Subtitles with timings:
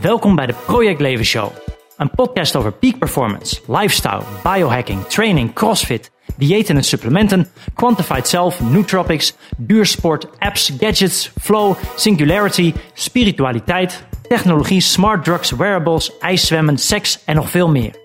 [0.00, 1.50] Welkom bij de Project Leven Show.
[1.96, 9.34] Een podcast over peak performance, lifestyle, biohacking, training, crossfit, diëten en supplementen, quantified self, nootropics,
[9.56, 17.68] duursport, apps, gadgets, flow, singularity, spiritualiteit, technologie, smart drugs, wearables, ijszwemmen, seks en nog veel
[17.68, 17.99] meer.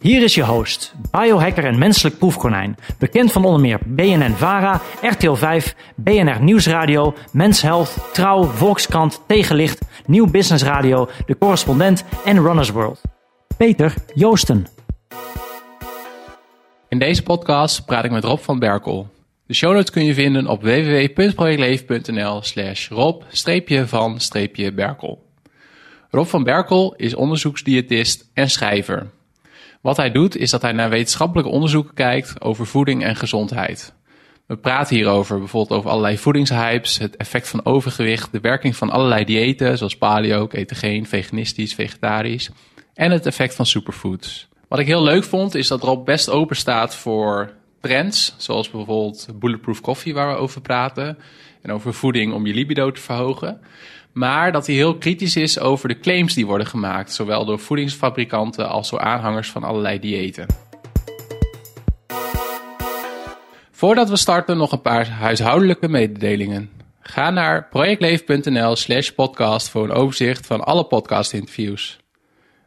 [0.00, 2.76] Hier is je host, biohacker en menselijk proefkonijn.
[2.98, 10.26] Bekend van onder meer BNN-VARA, RTL 5, BNR Nieuwsradio, Mens Health, Trouw, Volkskrant, Tegenlicht, Nieuw
[10.26, 13.00] Business Radio, De Correspondent en Runners World.
[13.56, 14.66] Peter Joosten.
[16.88, 19.08] In deze podcast praat ik met Rob van Berkel.
[19.46, 25.26] De show notes kun je vinden op www.projectleven.nl slash rob-van-berkel.
[26.10, 29.06] Rob van Berkel is onderzoeksdiëtist en schrijver.
[29.80, 33.96] Wat hij doet is dat hij naar wetenschappelijke onderzoeken kijkt over voeding en gezondheid.
[34.46, 39.24] We praten hierover bijvoorbeeld over allerlei voedingshypes, het effect van overgewicht, de werking van allerlei
[39.24, 42.50] diëten zoals paleo, ketogeen, veganistisch, vegetarisch
[42.94, 44.48] en het effect van superfoods.
[44.68, 49.28] Wat ik heel leuk vond is dat Rob best open staat voor trends, zoals bijvoorbeeld
[49.34, 51.18] bulletproof coffee waar we over praten
[51.62, 53.60] en over voeding om je libido te verhogen.
[54.12, 58.68] Maar dat hij heel kritisch is over de claims die worden gemaakt, zowel door voedingsfabrikanten
[58.68, 60.46] als door aanhangers van allerlei diëten.
[63.70, 66.70] Voordat we starten nog een paar huishoudelijke mededelingen.
[67.00, 71.98] Ga naar projectleven.nl slash podcast voor een overzicht van alle podcastinterviews.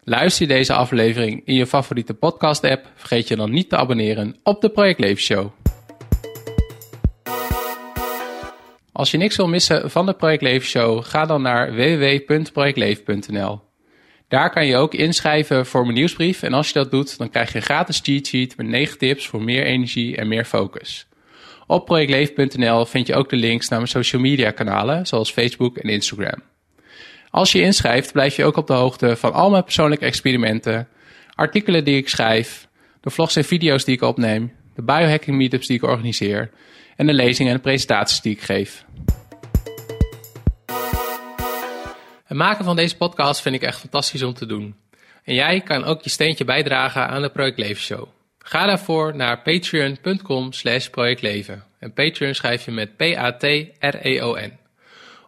[0.04, 4.62] Luister deze aflevering in je favoriete podcast app, vergeet je dan niet te abonneren op
[4.62, 5.61] de Project Show.
[9.02, 13.62] Als je niks wil missen van de Project Show, ga dan naar www.projectleven.nl.
[14.28, 17.52] Daar kan je ook inschrijven voor mijn nieuwsbrief en als je dat doet, dan krijg
[17.52, 21.08] je een gratis cheat sheet met 9 tips voor meer energie en meer focus.
[21.68, 25.90] Op projectleven.nl vind je ook de links naar mijn social media kanalen, zoals Facebook en
[25.90, 26.44] Instagram.
[27.30, 30.88] Als je inschrijft, blijf je ook op de hoogte van al mijn persoonlijke experimenten,
[31.34, 32.68] artikelen die ik schrijf,
[33.00, 36.52] de vlogs en video's die ik opneem, de biohacking meetups die ik organiseer
[36.96, 38.86] en de lezingen en presentaties die ik geef.
[42.24, 44.76] Het maken van deze podcast vind ik echt fantastisch om te doen.
[45.24, 48.08] En jij kan ook je steentje bijdragen aan de Project Leven Show.
[48.40, 51.64] Ga daarvoor naar patreon.com slash projectleven.
[51.80, 54.58] En Patreon schrijf je met P-A-T-R-E-O-N.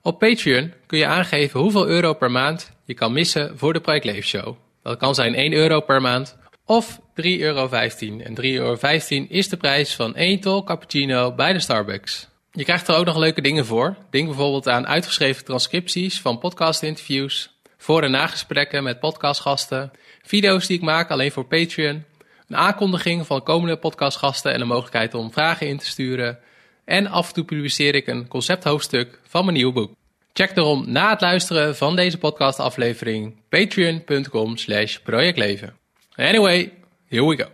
[0.01, 4.05] Op Patreon kun je aangeven hoeveel euro per maand je kan missen voor de Project
[4.05, 4.55] Leven Show.
[4.83, 7.69] Dat kan zijn 1 euro per maand of 3,15 euro.
[7.69, 8.77] En 3,15 euro
[9.29, 12.27] is de prijs van één tol cappuccino bij de Starbucks.
[12.51, 13.95] Je krijgt er ook nog leuke dingen voor.
[14.09, 19.91] Denk bijvoorbeeld aan uitgeschreven transcripties van podcastinterviews, voor- en nagesprekken met podcastgasten,
[20.21, 22.03] video's die ik maak alleen voor Patreon,
[22.47, 26.39] een aankondiging van komende podcastgasten en de mogelijkheid om vragen in te sturen.
[26.85, 29.91] En af en toe publiceer ik een concepthoofdstuk van mijn nieuwe boek.
[30.33, 35.75] Check daarom na het luisteren van deze podcastaflevering patreon.com slash projectleven.
[36.15, 36.71] Anyway,
[37.13, 37.47] here we go.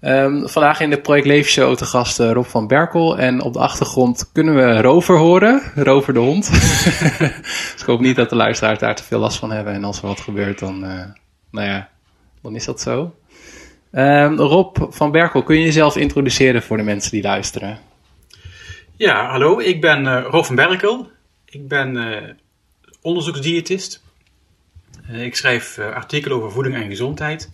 [0.00, 3.18] Um, vandaag in de Project Leven Show te gast uh, Rob van Berkel.
[3.18, 5.62] En op de achtergrond kunnen we Rover horen.
[5.74, 6.50] Rover de hond.
[6.52, 9.72] dus ik hoop niet dat de luisteraars daar te veel last van hebben.
[9.72, 11.04] En als er wat gebeurt, dan, uh,
[11.50, 11.88] nou ja,
[12.42, 13.14] dan is dat zo.
[13.92, 17.78] Um, Rob van Berkel, kun je jezelf introduceren voor de mensen die luisteren?
[18.96, 19.58] Ja, hallo.
[19.58, 21.10] Ik ben uh, Rob van Berkel.
[21.44, 21.96] Ik ben
[23.00, 24.03] onderzoeksdiëtist.
[25.12, 27.50] Ik schrijf artikelen over voeding en gezondheid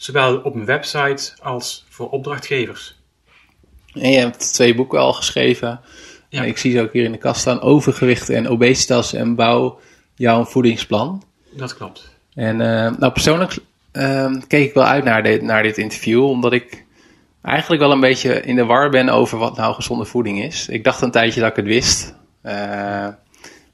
[0.00, 2.98] zowel op mijn website als voor opdrachtgevers.
[3.92, 5.80] En je hebt twee boeken al geschreven.
[6.28, 6.42] Ja.
[6.42, 9.80] Ik zie ze ook hier in de kast staan: Overgewicht en obesitas en bouw
[10.14, 11.22] jouw voedingsplan.
[11.50, 12.08] Dat klopt.
[12.34, 13.56] En uh, nou, persoonlijk
[13.92, 16.84] uh, keek ik wel uit naar dit, naar dit interview, omdat ik
[17.42, 20.68] eigenlijk wel een beetje in de war ben over wat nou gezonde voeding is.
[20.68, 22.14] Ik dacht een tijdje dat ik het wist.
[22.42, 22.52] Uh,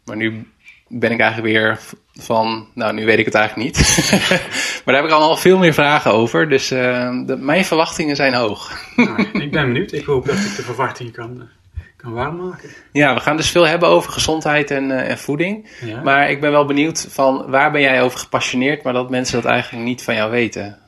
[0.04, 0.46] maar nu
[0.88, 1.78] ben ik eigenlijk weer
[2.16, 4.08] van, nou nu weet ik het eigenlijk niet.
[4.84, 6.78] maar daar heb ik al veel meer vragen over, dus uh,
[7.26, 8.72] de, mijn verwachtingen zijn hoog.
[8.96, 11.48] nou, ik ben benieuwd, ik hoop dat ik de verwachtingen kan,
[11.96, 12.70] kan waarmaken.
[12.92, 15.68] Ja, we gaan dus veel hebben over gezondheid en, uh, en voeding.
[15.84, 16.02] Ja.
[16.02, 19.50] Maar ik ben wel benieuwd van waar ben jij over gepassioneerd, maar dat mensen dat
[19.50, 20.78] eigenlijk niet van jou weten.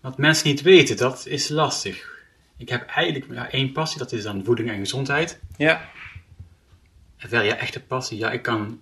[0.00, 2.16] Wat mensen niet weten, dat is lastig.
[2.56, 5.40] Ik heb eigenlijk ja, één passie, dat is dan voeding en gezondheid.
[5.56, 5.88] Ja.
[7.16, 8.18] En wel ja, echte passie.
[8.18, 8.80] Ja, ik kan,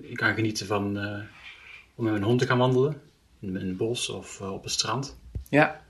[0.00, 1.18] ik kan genieten van uh,
[1.94, 3.00] om met mijn hond te gaan wandelen.
[3.40, 5.18] In, het bos of uh, op het strand.
[5.48, 5.80] Ja.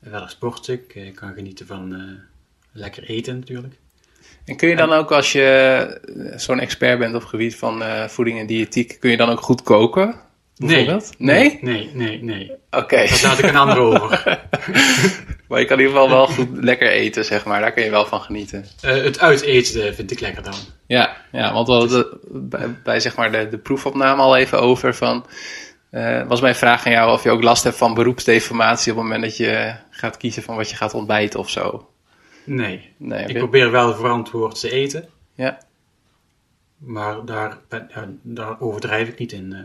[0.00, 0.94] En wel sport ik.
[0.94, 2.18] Ik kan genieten van
[2.72, 3.74] lekker eten natuurlijk.
[4.44, 8.38] En kun je dan ook als je zo'n expert bent op het gebied van voeding
[8.38, 10.25] en diëtiek, kun je dan ook goed koken?
[10.56, 11.14] Bijvoorbeeld?
[11.18, 11.58] Nee?
[11.60, 12.52] Nee, nee, nee.
[12.70, 13.06] Oké.
[13.08, 14.22] Dat laat ik een ander over.
[15.48, 17.60] maar je kan in ieder geval wel goed lekker eten, zeg maar.
[17.60, 18.64] Daar kun je wel van genieten.
[18.80, 20.54] Eh, het uiteten vind ik lekker dan.
[20.86, 24.94] Ja, ja want we hadden bij, bij zeg maar de, de proefopname al even over
[24.94, 25.26] van...
[25.90, 29.06] eh, was mijn vraag aan jou of je ook last hebt van beroepsdeformatie op het
[29.06, 31.90] moment dat je gaat kiezen van wat je gaat ontbijten of zo.
[32.44, 32.94] Nee.
[32.96, 35.08] Nee, Ik probeer wel verantwoord te eten.
[35.34, 35.58] Ja,
[36.78, 39.60] Maar daar, ben, ja, daar overdrijf ik niet in, eh,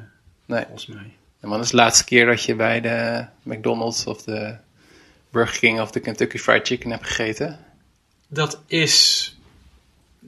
[0.51, 0.63] nee.
[0.65, 1.13] volgens mij.
[1.39, 4.55] En wat is de laatste keer dat je bij de McDonald's of de
[5.29, 7.59] Burger King of de Kentucky Fried Chicken hebt gegeten?
[8.27, 9.35] Dat is,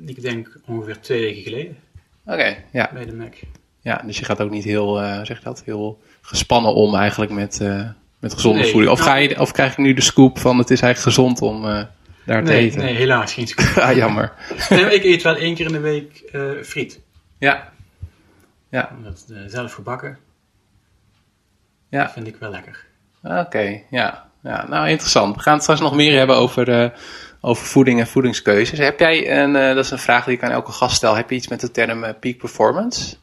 [0.06, 1.78] ik denk, ongeveer twee weken geleden
[2.26, 2.90] Oké, ja.
[2.94, 3.34] bij de Mac.
[3.82, 4.02] ja.
[4.06, 7.90] Dus je gaat ook niet heel, eh, zeg dat, heel gespannen om eigenlijk met, eh,
[8.20, 8.92] met gezonde Nee, voeding.
[8.92, 11.42] Of, nou- ga je, of krijg je nu de scoop van het is eigenlijk gezond
[11.42, 11.84] om eh,
[12.26, 12.80] daar te eten?
[12.80, 13.78] nee, helaas geen scoop.
[13.84, 14.34] ah, jammer.
[14.70, 16.24] nee, ik eet wel één keer in de week
[16.64, 17.00] friet.
[17.38, 17.73] Ja.
[18.74, 20.18] Ja, Dat eh, zelf gebakken
[21.90, 22.10] ja.
[22.10, 22.86] vind ik wel lekker.
[23.24, 24.30] Oké, ja.
[24.44, 24.68] ja.
[24.68, 25.36] Nou, interessant.
[25.36, 26.90] We gaan het straks nog meer hebben over, eh,
[27.42, 28.80] over voeding en voedingskeuzes.
[28.80, 31.30] Heb jij, een, eh, dat is een vraag die ik aan elke gast stel, heb
[31.30, 33.16] je iets met de term eh, peak performance?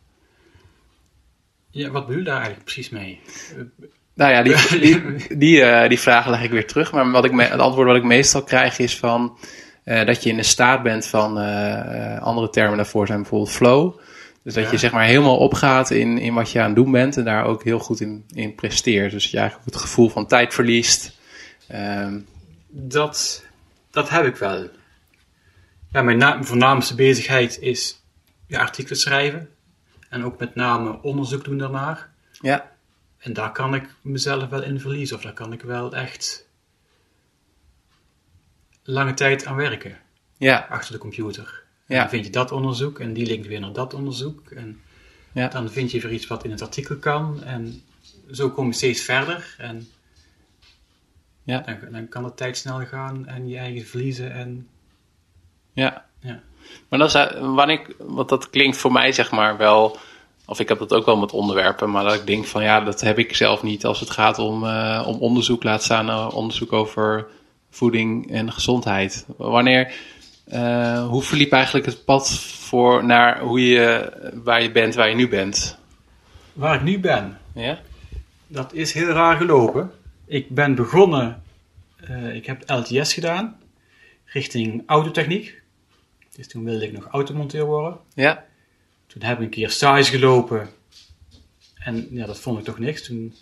[1.71, 3.21] Ja, wat bedoel je daar eigenlijk precies mee?
[3.57, 6.93] Eh, Nou ja, die, die, die, eh, die vragen leg ik weer terug.
[6.93, 9.39] Maar wat ik me, het antwoord wat ik meestal krijg is van
[9.85, 13.51] eh, dat je in de staat bent van eh, eh, andere termen daarvoor zijn bijvoorbeeld
[13.53, 13.99] flow.
[14.43, 14.71] Dus dat Ja.
[14.71, 17.45] je zeg maar helemaal opgaat in, in wat je aan het doen bent en daar
[17.45, 19.11] ook heel goed in, in presteert.
[19.11, 21.19] Dus dat je eigenlijk het gevoel van tijd verliest.
[21.69, 22.19] Ehm,
[22.69, 23.45] Dat,
[23.91, 24.69] dat heb ik wel.
[25.93, 28.03] Ja, mijn na- voornaamste bezigheid is
[28.47, 29.51] ja, artikelen schrijven.
[30.09, 32.09] En ook met name onderzoek doen daarnaar.
[32.41, 32.71] ja,
[33.19, 35.17] En daar kan ik mezelf wel in verliezen.
[35.17, 36.47] Of daar kan ik wel echt
[38.83, 39.99] lange tijd aan werken.
[40.37, 41.63] ja, Achter de computer.
[41.91, 41.97] Ja.
[41.97, 44.51] En dan vind je dat onderzoek en die linkt weer naar dat onderzoek.
[44.51, 44.81] En
[45.33, 45.49] Ja.
[45.49, 47.43] dan vind je weer iets wat in het artikel kan.
[47.43, 47.83] En
[48.33, 49.55] zo kom je steeds verder.
[49.59, 49.89] En
[51.43, 54.33] ja, dan, dan kan de tijd snel gaan en je eigen verliezen.
[54.33, 54.69] En
[55.73, 56.05] ja.
[56.21, 56.41] ja.
[56.89, 59.99] Maar dat is, wanneer want dat klinkt voor mij zeg maar wel,
[60.47, 63.01] of ik heb dat ook wel met onderwerpen, maar dat ik denk van ja, dat
[63.01, 66.73] heb ik zelf niet als het gaat om, eh, om onderzoek, laat staan eh, onderzoek
[66.73, 67.27] over
[67.71, 69.25] voeding en gezondheid.
[69.37, 69.95] Wanneer,
[70.51, 74.13] eh, hoe verliep eigenlijk het pad voor naar hoe je,
[74.45, 75.79] waar je bent, waar je nu bent?
[76.53, 77.81] Waar ik nu ben, Ja?
[78.47, 79.91] dat is heel raar gelopen.
[80.27, 81.43] Ik ben begonnen,
[81.97, 83.57] eh, ik heb LTS gedaan,
[84.25, 85.63] richting autotechniek.
[86.37, 87.99] Dus toen wilde ik nog automonteur worden.
[88.15, 88.45] Ja?
[89.07, 90.69] Toen heb ik een keer stage gelopen.
[91.75, 93.05] En ja, dat vond ik toch niks.
[93.05, 93.35] Toen,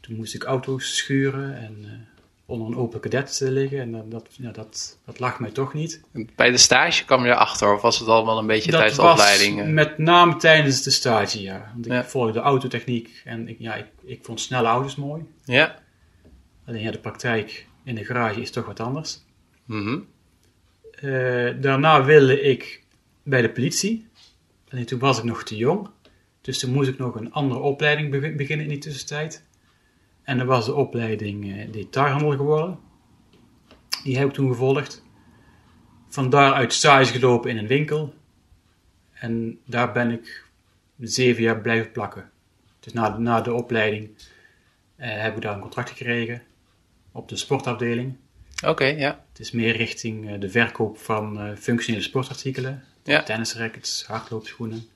[0.00, 2.15] toen moest ik auto's schuren en eh,
[2.46, 3.80] onder een open cadet eh, liggen.
[3.80, 6.00] En dat, dat, ja, dat, dat lag mij toch niet.
[6.36, 9.04] Bij de stage kwam je erachter, of was het allemaal een beetje dat tijdens de
[9.06, 9.60] was opleiding?
[9.60, 9.66] eh?
[9.66, 11.70] met name tijdens de stage, ja.
[11.72, 12.04] Want ik Ja.
[12.04, 15.22] volgde autotechniek en ik, ja, ik, ik vond snelle auto's mooi.
[15.44, 15.78] Ja?
[16.66, 19.18] Alleen ja, de praktijk in de garage is toch wat anders.
[19.64, 19.98] Mhm.
[20.90, 22.82] Eh, daarna wilde ik
[23.22, 24.06] bij de politie.
[24.68, 25.88] Alleen toen was ik nog te jong.
[26.40, 29.44] Dus toen moest ik nog een andere opleiding be- beginnen in die tussentijd.
[30.26, 32.78] En dat was de opleiding eh, detailhandel geworden.
[34.02, 35.04] Die heb ik toen gevolgd.
[36.08, 38.14] Van daaruit stage gelopen in een winkel.
[39.12, 40.44] En daar ben ik
[40.98, 42.30] zeven jaar blijven plakken.
[42.80, 44.10] Dus na, na de opleiding
[44.96, 46.42] eh, heb ik daar een contract gekregen.
[47.12, 48.16] Op de sportafdeling.
[48.64, 49.24] Oké, ja.
[49.28, 52.84] Het is meer richting eh, de verkoop van functionele sportartikelen.
[53.02, 53.22] Ja.
[53.22, 54.88] Tennisrackets, hardloopschoenen.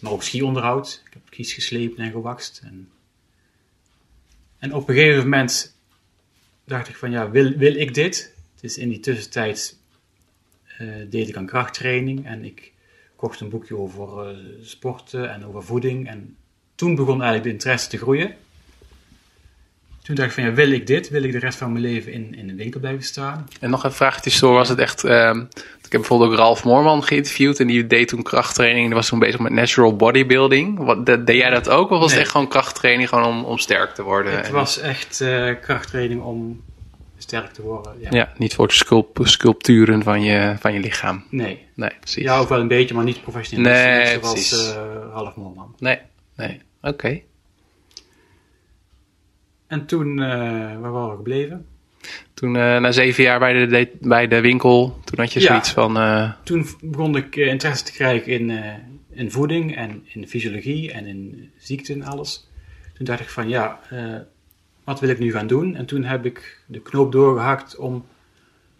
[0.00, 1.02] Maar ook skionderhoud.
[1.06, 2.60] Ik heb skis geslepen en gewakst.
[2.64, 2.88] En,
[4.60, 5.76] en op een gegeven moment
[6.64, 8.34] dacht ik van ja, wil, wil ik dit?
[8.60, 9.78] Dus in die tussentijd
[10.78, 12.26] eh, deed ik aan krachttraining.
[12.26, 12.72] En ik
[13.16, 16.08] kocht een boekje over eh, sporten en over voeding.
[16.08, 16.36] En
[16.74, 18.36] toen begon eigenlijk de interesse te groeien.
[20.02, 21.08] Toen dacht ik van ja, wil ik dit?
[21.08, 23.48] Wil ik de rest van mijn leven in, in een winkel blijven staan?
[23.60, 25.04] En nog een vraag tussendoor, was het echt...
[25.04, 25.38] ehm,
[25.84, 29.08] ik heb bijvoorbeeld ook Ralf Moorman geïnterviewd en die deed toen krachttraining en die was
[29.08, 30.78] toen bezig met natural bodybuilding.
[30.78, 33.58] Wat, de- deed jij dat ook of was het echt gewoon krachttraining gewoon om, om
[33.58, 34.36] sterk te worden?
[34.36, 36.62] Het En- was echt eh, krachttraining om
[37.18, 37.92] sterk te worden.
[38.00, 38.08] Ja.
[38.10, 41.24] Ja, niet voor de sculp, sculpturen van je, van je lichaam.
[41.30, 41.66] Nee.
[41.74, 42.22] Nee, precies.
[42.24, 43.72] Ja, ook wel een beetje, maar niet professioneel.
[43.72, 44.74] Nee, zoals precies.
[44.74, 45.74] eh, Ralf Moorman.
[45.78, 45.98] Nee,
[46.36, 46.60] nee.
[46.82, 47.20] Oké.
[49.70, 50.28] En toen, eh,
[50.80, 51.66] waar waren we gebleven?
[52.34, 55.46] Toen eh, na zeven jaar bij de, de- bij de winkel, toen had je Ja.
[55.46, 55.96] zoiets van...
[55.98, 58.74] eh, Toen begon ik interesse te krijgen in, eh,
[59.10, 62.48] in voeding en in fysiologie en in ziekte en alles.
[62.94, 64.14] Toen dacht ik van ja, eh,
[64.84, 65.74] wat wil ik nu gaan doen?
[65.76, 68.04] En toen heb ik de knoop doorgehakt om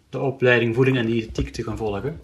[0.09, 2.19] de opleiding voeding en diëtetiek te gaan volgen.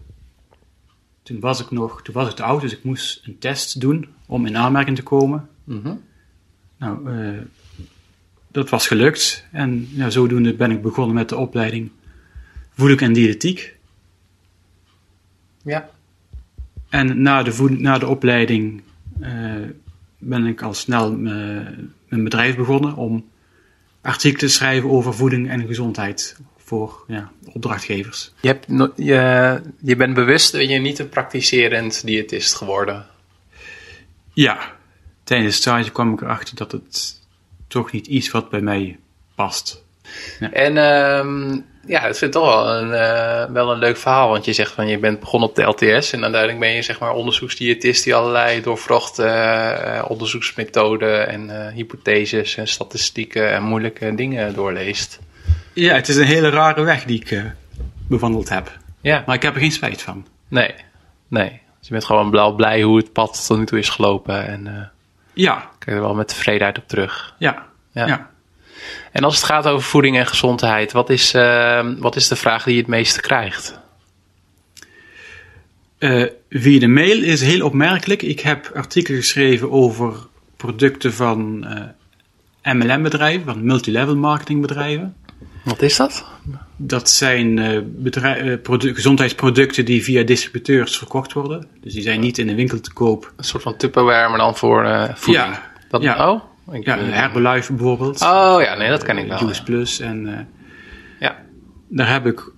[1.23, 4.07] Toen was ik nog, toen was ik te oud, dus ik moest een test doen
[4.25, 5.49] om in aanmerking te komen.
[5.63, 5.93] mhm.
[6.79, 7.37] Nou, eh,
[8.57, 9.45] dat was gelukt.
[9.51, 11.91] En ja, zodoende ben ik begonnen met de opleiding
[12.73, 13.75] voeding en diëtetiek.
[15.63, 15.89] Ja.
[16.89, 18.81] En na de, voed- na de opleiding
[19.19, 19.53] eh,
[20.17, 21.17] ben ik al snel eh,
[22.07, 23.25] mijn bedrijf begonnen om
[24.01, 28.33] artikelen te schrijven over voeding en gezondheid voor ja, opdrachtgevers.
[28.41, 33.05] Je, hebt no- je, je bent bewust dat je niet een praktiserend diëtist geworden.
[34.33, 34.75] Ja,
[35.23, 37.17] tijdens het stage kwam ik erachter dat het
[37.67, 38.97] toch niet iets wat bij mij
[39.35, 39.85] past.
[40.51, 44.29] En ehm, ja, het vind ik toch wel een, eh, wel een leuk verhaal.
[44.29, 46.11] Want je zegt van je bent begonnen op de LTS.
[46.11, 52.57] En uiteindelijk ben je zeg maar onderzoeksdiëtist die allerlei doorvrochte eh, onderzoeksmethoden en eh, hypotheses
[52.57, 55.19] en statistieken en moeilijke dingen doorleest.
[55.73, 57.43] Ja, het is een hele rare weg die ik
[58.07, 58.77] bewandeld heb.
[59.01, 60.25] Ja, Maar ik heb er geen spijt van.
[60.47, 60.73] nee,
[61.27, 61.49] nee.
[61.49, 64.47] Dus je bent gewoon blauw blij hoe het pad tot nu toe is gelopen.
[64.47, 64.91] En
[65.33, 67.33] Ja, kijk er wel met tevredenheid op terug.
[67.37, 68.07] ja, Ja.
[68.07, 68.29] ja.
[69.11, 72.63] En als het gaat over voeding en gezondheid, wat is, eh, wat is de vraag
[72.63, 73.79] die je het meeste krijgt?
[75.97, 78.21] Eh, via de mail is heel opmerkelijk.
[78.21, 80.13] Ik heb artikelen geschreven over
[80.57, 81.65] producten van
[82.61, 85.15] eh, MLM-bedrijven, van multilevel marketingbedrijven.
[85.63, 86.25] Wat is dat?
[86.75, 87.55] Dat zijn
[88.61, 91.67] produ- gezondheidsproducten die via distributeurs verkocht worden.
[91.81, 93.33] Dus die zijn niet in de winkel te koop.
[93.37, 95.45] Een soort van Tupperware, maar dan voor voeding.
[95.45, 96.31] Ja, Ja.
[96.31, 96.41] Oh?
[96.73, 98.21] Ik- Ja, Herbalife bijvoorbeeld.
[98.21, 99.39] Oh ja, nee, dat ken ik wel.
[99.39, 99.99] Juice Plus.
[99.99, 100.39] En eh,
[101.19, 101.35] Ja.
[101.87, 102.51] daar heb ik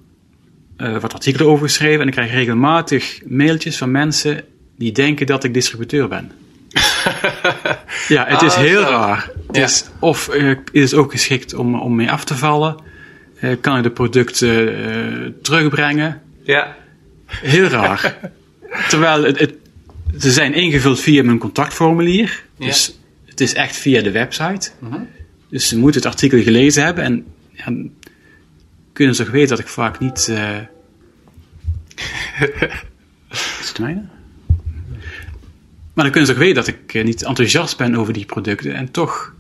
[0.78, 2.02] eh, wat artikelen over geschreven.
[2.02, 4.44] En ik krijg regelmatig mailtjes van mensen
[4.78, 6.32] die denken dat ik distributeur ben.
[8.08, 8.90] ja, het is Ah, heel zo.
[8.90, 9.30] raar.
[9.48, 9.64] Het Ja.
[9.64, 12.76] is, of eh, is het ook geschikt om, om mee af te vallen?
[13.40, 16.22] Eh, kan je de producten eh, terugbrengen?
[16.44, 16.76] Ja.
[17.26, 18.18] Heel raar.
[18.90, 19.54] Terwijl het, het,
[20.20, 22.44] ze zijn ingevuld via mijn contactformulier.
[22.58, 22.66] Ja.
[22.66, 22.99] Dus
[23.40, 24.72] het is echt via de website.
[25.50, 27.04] Dus ze moeten het artikel gelezen hebben.
[27.04, 27.74] En ja,
[28.94, 30.28] kunnen ze toch weten dat ik vaak niet...
[30.28, 30.58] eh
[33.62, 34.04] is het mijne?
[35.94, 38.74] Maar dan kunnen ze ook weten dat ik eh, niet enthousiast ben over die producten.
[38.74, 39.34] En toch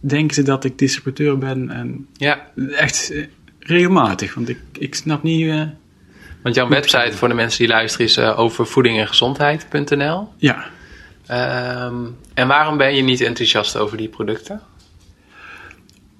[0.00, 1.70] denken ze dat ik distributeur ben.
[1.70, 2.50] En ja.
[2.70, 3.24] echt eh,
[3.58, 4.34] regelmatig.
[4.34, 5.52] Want ik, ik snap niet...
[6.42, 10.28] Want jouw website voor de mensen die luisteren is over voeding en gezondheid.nl.
[10.36, 10.70] ja,
[11.28, 12.04] Ehm,
[12.34, 14.60] en waarom ben je niet enthousiast over die producten?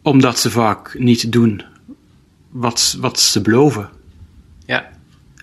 [0.03, 1.62] Omdat ze vaak niet doen
[2.49, 3.88] wat, wat ze beloven.
[4.67, 4.91] Ja.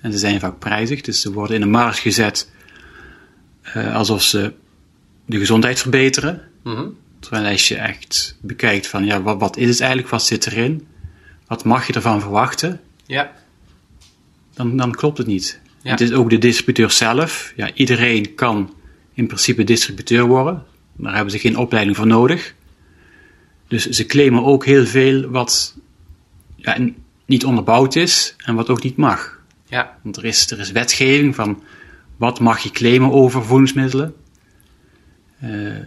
[0.01, 2.51] En ze zijn vaak prijzig, dus ze worden in de markt gezet
[3.61, 4.53] eh, alsof ze
[5.25, 6.41] de gezondheid verbeteren.
[6.63, 6.87] Mhm.
[7.19, 10.87] Terwijl als je echt bekijkt van, ja, wat, wat is het eigenlijk, wat zit erin?
[11.47, 12.81] Wat mag je ervan verwachten?
[13.05, 13.31] Ja.
[14.53, 15.59] Dan, dan klopt het niet.
[15.81, 15.91] Ja.
[15.91, 17.53] Het is ook de distributeur zelf.
[17.55, 18.73] Ja, iedereen kan
[19.15, 20.63] in principe distributeur worden.
[20.93, 22.53] Daar hebben ze geen opleiding voor nodig.
[23.67, 25.77] Dus ze claimen ook heel veel wat
[26.55, 26.77] ja,
[27.25, 29.39] niet onderbouwd is en wat ook niet mag.
[29.65, 29.97] Ja.
[30.01, 31.63] Want er is, er is wetgeving van
[32.17, 34.15] wat mag je claimen over voedingsmiddelen.
[35.39, 35.77] Eh,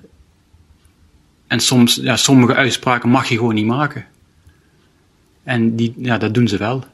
[1.46, 4.06] en soms, ja, sommige uitspraken mag je gewoon niet maken.
[5.42, 6.84] En die, ja, dat doen ze wel.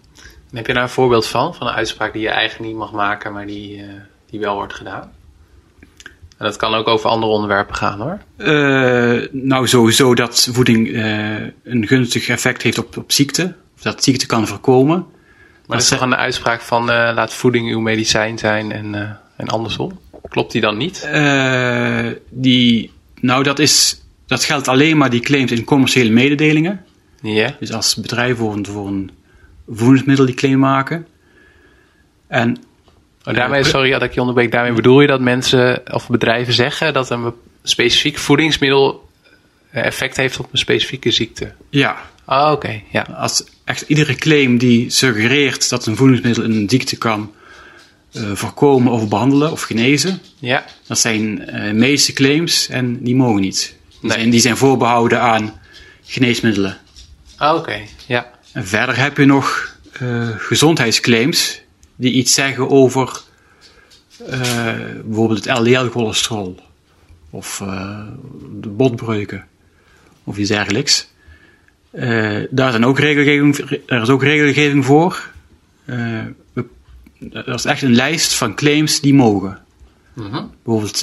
[0.50, 1.54] En heb je daar een voorbeeld van?
[1.54, 3.88] Van een uitspraak die je eigenlijk niet mag maken, maar die, eh,
[4.30, 5.12] die wel wordt gedaan?
[6.44, 8.18] En dat kan ook over andere onderwerpen gaan hoor.
[8.36, 13.54] Eh, nou, sowieso dat voeding eh, een gunstig effect heeft op, op ziekte.
[13.76, 14.96] Of dat ziekte kan voorkomen.
[15.66, 19.48] Maar dat is toch een uitspraak van eh, laat voeding uw medicijn zijn en, en
[19.48, 20.00] andersom?
[20.28, 21.08] Klopt die dan niet?
[22.30, 26.84] Die, nou, dat, is, dat geldt alleen maar die claims in commerciële mededelingen.
[27.22, 27.56] Ja.
[27.60, 29.10] Dus als bedrijven voor een, voor een
[29.68, 31.06] voedingsmiddel die claim maken.
[32.26, 32.56] En
[33.24, 36.92] Oh, daarmee, sorry dat ik je onderbreek, daarmee bedoel je dat mensen of bedrijven zeggen
[36.92, 39.08] dat een specifiek voedingsmiddel
[39.70, 41.52] eh, effect heeft op een specifieke ziekte.
[41.70, 43.02] ja, Ah, oké, ja.
[43.16, 47.32] als echt iedere claim die suggereert dat een voedingsmiddel een ziekte kan
[48.12, 53.40] eh, voorkomen of behandelen of genezen, Ja, dat zijn eh meeste claims en die mogen
[53.40, 53.76] niet.
[53.88, 54.18] Die, Nee.
[54.18, 55.60] zijn, die zijn voorbehouden aan
[56.04, 56.78] geneesmiddelen.
[57.36, 58.30] ah, oké, ja.
[58.52, 59.76] En verder heb je nog
[60.36, 61.60] gezondheidsclaims
[61.96, 63.20] die iets zeggen over
[64.26, 64.74] eh,
[65.04, 66.56] bijvoorbeeld het LDL-cholesterol
[67.30, 68.06] of eh,
[68.60, 69.46] de botbreuken
[70.24, 71.12] of iets dergelijks.
[71.90, 75.30] Eh, daar, zijn ook regelgeving, daar is ook regelgeving voor.
[75.84, 76.64] We-
[77.32, 79.58] er is echt een lijst van claims die mogen.
[80.12, 80.44] Mhm.
[80.62, 80.98] Bijvoorbeeld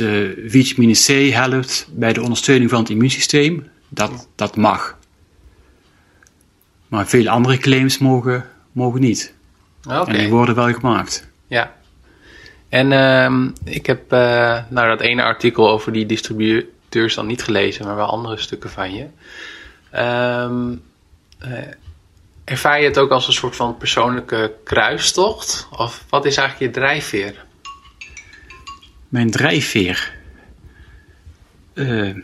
[0.52, 3.68] vitamine C helpt bij de ondersteuning van het immuunsysteem.
[3.90, 4.98] Dat, dat mag.
[6.88, 9.34] Maar veel andere claims mogen, mogen niet.
[9.88, 11.28] En die worden wel gemaakt.
[11.48, 11.80] ja.
[12.70, 17.44] En ehm, ik heb, eh, nou dat ene artikel over die distribu auteurs dan niet
[17.44, 19.06] gelezen, maar wel andere stukken van je.
[19.90, 20.76] Ehm,
[21.40, 21.68] eh,
[22.44, 25.68] ervaar je het ook als een soort van persoonlijke kruistocht?
[25.72, 27.46] Of wat is eigenlijk je drijfveer?
[29.10, 30.14] Mijn drijfveer.
[31.74, 32.16] Eh,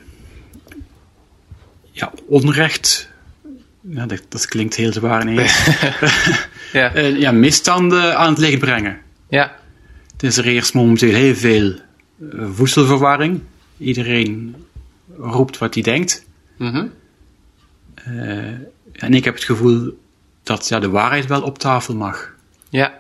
[1.92, 3.10] ja, onrecht.
[3.82, 5.68] Ja, dat, dat klinkt heel zwaar ineens.
[6.72, 6.94] Ja.
[6.94, 8.98] Eh, ja, misstanden aan het licht brengen.
[9.30, 9.56] ja.
[10.12, 11.74] Het is er eerst momenteel heel veel
[12.32, 13.42] eh, voedselverwarring.
[13.78, 14.56] Iedereen
[15.18, 16.26] roept wat hij denkt.
[16.58, 16.88] Mhm.
[17.96, 18.48] Eh,
[18.92, 19.98] en ik heb het gevoel
[20.44, 22.34] dat ja, de waarheid wel op tafel mag.
[22.70, 22.94] Ja.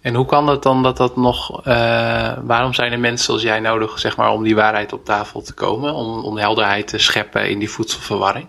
[0.00, 1.64] En hoe kan het dan dat dat nog...
[1.66, 5.42] eh, waarom zijn er mensen zoals jij nodig, zeg maar, om die waarheid op tafel
[5.42, 5.94] te komen?
[5.94, 8.46] Om, om helderheid te scheppen in die voedselverwarring?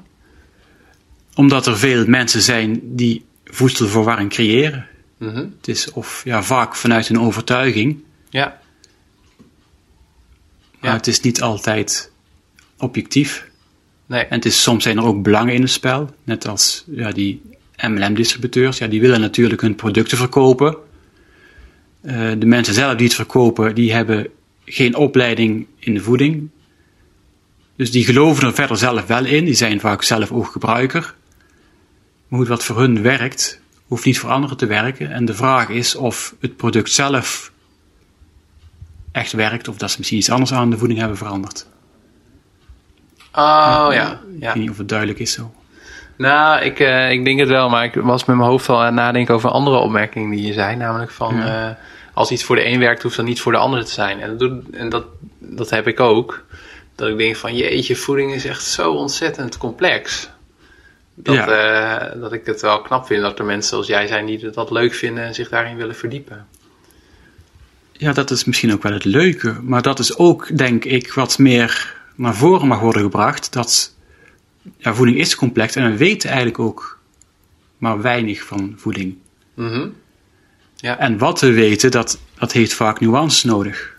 [1.36, 4.88] Omdat er veel mensen zijn die voedselverwarring creëren.
[5.18, 5.36] Mhm.
[5.36, 8.60] Het is of ja, vaak vanuit een overtuiging, Ja.
[10.80, 10.96] maar Ja.
[10.98, 12.12] het is niet altijd
[12.78, 13.48] objectief.
[14.06, 14.22] Nee.
[14.26, 16.10] En het is, soms zijn er ook belangen in het spel.
[16.24, 17.42] Net als ja, die
[17.88, 18.78] MLM-distributeurs.
[18.78, 20.76] Ja, die willen natuurlijk hun producten verkopen.
[22.02, 24.28] Eh, de mensen zelf die het verkopen, die hebben
[24.66, 26.50] geen opleiding in de voeding.
[27.76, 29.46] Dus die geloven er verder zelf wel in.
[29.46, 31.16] Die zijn vaak zelf ook gebruiker.
[32.32, 35.12] Goed, wat voor hun werkt, hoeft niet voor anderen te werken.
[35.12, 37.52] En de vraag is of het product zelf
[39.12, 39.68] echt werkt.
[39.68, 41.68] Of dat ze misschien iets anders aan de voeding hebben veranderd.
[43.34, 44.12] Oh ja.
[44.12, 44.54] Ik ja.
[44.54, 45.54] weet niet of het duidelijk is zo.
[46.18, 48.86] Nou, ik, eh, ik denk het wel, maar ik was met mijn hoofd al aan
[48.86, 50.76] het nadenken over een andere opmerking die je zei.
[50.76, 51.70] Namelijk van, Ja.
[51.70, 51.76] eh,
[52.14, 54.22] als iets voor de een werkt, hoeft dat niet voor de ander te zijn.
[54.22, 55.06] En, dat, doet- en dat,
[55.40, 56.46] dat heb ik ook.
[56.96, 60.30] Dat ik denk van, jeetje, voeding is echt zo ontzettend complex.
[61.24, 61.48] Dat, Ja.
[61.48, 64.72] eh, dat ik het wel knap vind dat er mensen zoals jij zijn die dat
[64.72, 66.48] leuk vinden en zich daarin willen verdiepen.
[67.92, 69.60] Ja, dat is misschien ook wel het leuke.
[69.62, 73.54] Maar dat is ook, denk ik, wat meer naar voren mag worden gebracht.
[73.54, 73.96] Dat
[74.78, 77.00] ja, voeding is complex en we weten eigenlijk ook
[77.78, 79.18] maar weinig van voeding.
[79.54, 79.88] Mhm.
[80.82, 83.98] En wat we weten, dat, dat heeft vaak nuances nodig.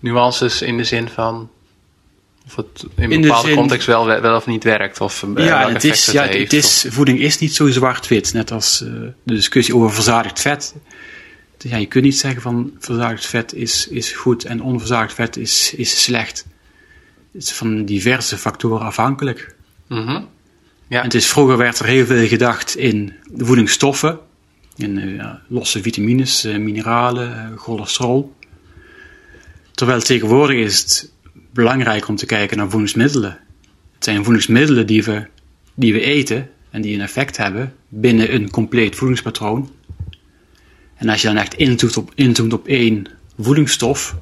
[0.00, 1.50] Nuances in de zin van...
[2.46, 5.00] Of het in een bepaalde zin- context wel, wel of niet werkt.
[5.00, 6.52] Of eh, ja, het is, het ja, heeft.
[6.52, 8.32] het is, voeding is niet zo zwart-wit.
[8.32, 8.88] Net als eh,
[9.22, 10.74] de discussie over verzadigd vet.
[11.58, 15.74] Ja, je kunt niet zeggen van verzadigd vet is, is goed en onverzadigd vet is,
[15.74, 16.46] is slecht.
[17.32, 19.54] Het is van diverse factoren afhankelijk.
[19.88, 20.22] Mhm.
[20.88, 24.18] En het is, vroeger werd er heel veel gedacht in voedingsstoffen,
[24.76, 28.34] in eh, ja, losse vitamines, mineralen, cholesterol.
[29.72, 31.12] Terwijl tegenwoordig is het
[31.54, 33.38] belangrijk om te kijken naar voedingsmiddelen.
[33.94, 35.26] Het zijn voedingsmiddelen die we,
[35.74, 39.70] die we eten en die een effect hebben binnen een compleet voedingspatroon.
[40.96, 43.06] En als je dan echt inzoomt op, inzoomt op één
[43.38, 44.16] voedingsstof,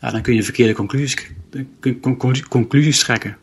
[0.00, 1.30] ja, dan kun je verkeerde conclusies,
[2.00, 3.36] con- con- conclusies trekken.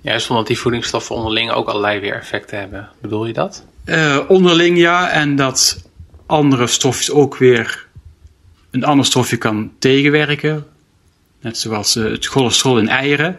[0.00, 2.88] Juist omdat die voedingsstoffen onderling ook allerlei weer effecten hebben.
[3.00, 3.66] Bedoel je dat?
[3.84, 5.84] Eh, onderling ja, en dat
[6.26, 7.86] andere stofjes ook weer
[8.70, 10.66] een ander stofje kan tegenwerken.
[11.44, 13.38] Net zoals eh, het cholesterol in eieren.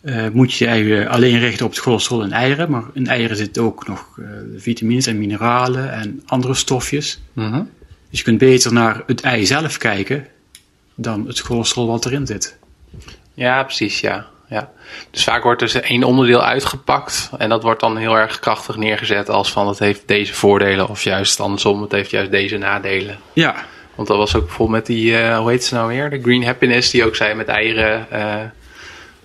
[0.00, 3.86] Eh, moet je alleen richten op het cholesterol in eieren, maar in eieren zitten ook
[3.86, 4.24] nog eh,
[4.56, 7.20] vitamines en mineralen en andere stofjes.
[7.32, 7.62] Mhm.
[8.10, 10.26] Dus je kunt beter naar het ei zelf kijken
[10.94, 12.58] dan het cholesterol wat erin zit.
[13.34, 14.26] Ja, precies, ja.
[14.48, 14.70] ja.
[15.10, 19.28] Dus vaak wordt er één onderdeel uitgepakt en dat wordt dan heel erg krachtig neergezet
[19.28, 23.18] als van het heeft deze voordelen of juist andersom, het heeft juist deze nadelen.
[23.32, 23.64] Ja,
[23.98, 26.10] Want dat was ook bijvoorbeeld met die, eh, hoe heet ze nou weer?
[26.10, 28.44] De Green Happiness, die ook zei met eieren, eh,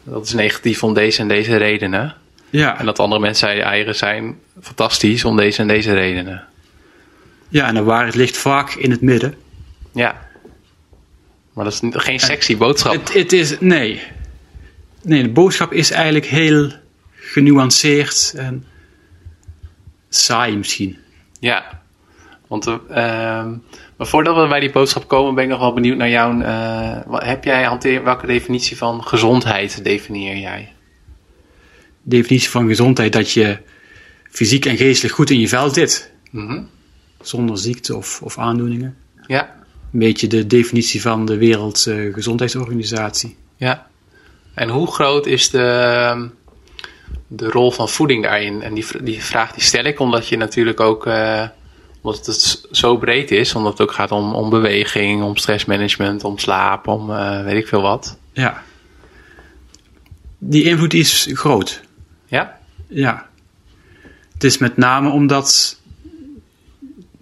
[0.03, 2.15] dat is negatief om deze en deze redenen.
[2.49, 2.79] ja.
[2.79, 6.43] En dat andere mensen zeiden eieren zijn fantastisch om deze en deze redenen.
[7.49, 9.35] ja, en de waarheid ligt vaak in het midden.
[9.91, 10.27] Ja.
[11.53, 12.93] Maar dat is geen sexy boodschap.
[12.93, 14.01] Het, het is, nee.
[15.01, 16.71] Nee, de boodschap is eigenlijk heel
[17.15, 18.65] genuanceerd en
[20.09, 20.97] saai misschien.
[21.39, 21.81] Ja,
[22.47, 23.53] want ehm,
[23.97, 26.41] maar voordat we bij die boodschap komen, ben ik nog wel benieuwd naar jouw.
[26.41, 30.71] eh, wat- heb jij hanteer, welke definitie van gezondheid definieer jij?
[32.01, 33.57] De definitie van gezondheid dat je
[34.29, 36.11] fysiek en geestelijk goed in je vel zit.
[36.31, 36.61] Mhm.
[37.21, 38.97] Zonder ziekte of, of aandoeningen.
[39.27, 39.55] Ja,
[39.93, 43.37] Een beetje de definitie van de Wereldgezondheidsorganisatie.
[43.57, 43.87] ja.
[44.53, 46.27] En hoe groot is de, ehm,
[47.27, 48.61] de rol van voeding daarin?
[48.61, 51.47] En die, die vraag die stel ik omdat je natuurlijk ook, eh,
[52.03, 56.23] omdat het s- zo breed is, omdat het ook gaat om, om beweging, om stressmanagement,
[56.23, 58.17] om slaap, om eh, weet ik veel wat.
[58.33, 58.63] ja.
[60.45, 61.81] Die invloed is groot.
[62.25, 62.59] Ja?
[62.87, 63.29] Ja.
[64.33, 65.79] Het is met name omdat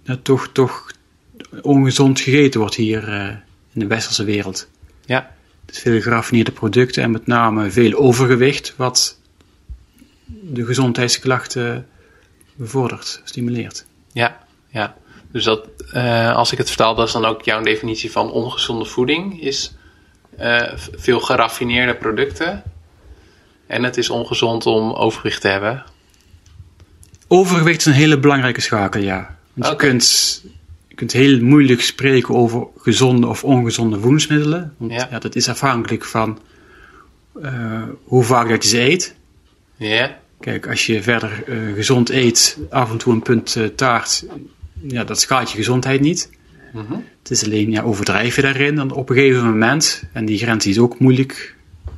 [0.04, 0.90] er toch, toch
[1.60, 3.26] ongezond gegeten wordt hier eh,
[3.72, 4.68] in de westerse wereld.
[5.04, 5.34] Ja.
[5.66, 9.18] Dus veel geraffineerde producten en met name veel overgewicht, wat
[10.26, 11.86] de gezondheidsklachten
[12.54, 13.84] bevordert, stimuleert.
[14.12, 14.41] Ja,
[14.72, 14.96] ja.
[15.32, 18.84] Dus dat, eh, als ik het vertaal, dat is dan ook jouw definitie van ongezonde
[18.84, 19.42] voeding.
[19.42, 19.74] Is
[20.36, 22.62] eh, veel geraffineerde producten.
[23.66, 25.84] En het is ongezond om overgewicht te hebben.
[27.28, 29.36] Overgewicht is een hele belangrijke schakel, ja.
[29.52, 30.42] Want je, kunt,
[30.88, 34.74] je kunt heel moeilijk spreken over gezonde of ongezonde voedingsmiddelen.
[34.76, 35.08] Want Ja.
[35.10, 35.18] ja.
[35.18, 36.38] dat is afhankelijk van
[37.42, 39.14] eh, hoe vaak dat je ze eet.
[39.76, 44.24] Ja, Kijk, als je verder gezond eet, af en toe een punt taart,
[44.80, 46.30] ja, dat schaadt je gezondheid niet.
[46.72, 46.92] Mhm.
[47.22, 50.66] Het is alleen, ja, overdrijf je daarin dan op een gegeven moment, en die grens
[50.66, 51.56] is ook moeilijk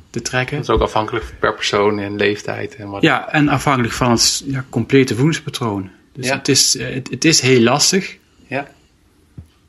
[0.09, 0.55] te trekken.
[0.55, 2.75] dat is ook afhankelijk per persoon en leeftijd.
[2.75, 3.01] En wat.
[3.01, 5.89] Ja, en afhankelijk van het ja, complete voedingspatroon.
[6.13, 6.35] Dus Ja.
[6.35, 8.17] het, is, eh, het, het is heel lastig.
[8.47, 8.67] Ja.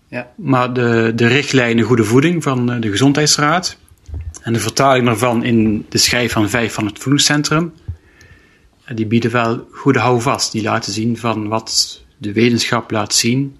[0.08, 0.32] Ja.
[0.36, 3.76] Maar de, de richtlijnen Goede Voeding van eh, de Gezondheidsraad
[4.42, 7.72] en de vertaling daarvan in de schijf van 5 van het Voedingscentrum,
[8.84, 10.52] eh, die bieden wel goede houvast.
[10.52, 13.58] Die laten zien van wat de wetenschap laat zien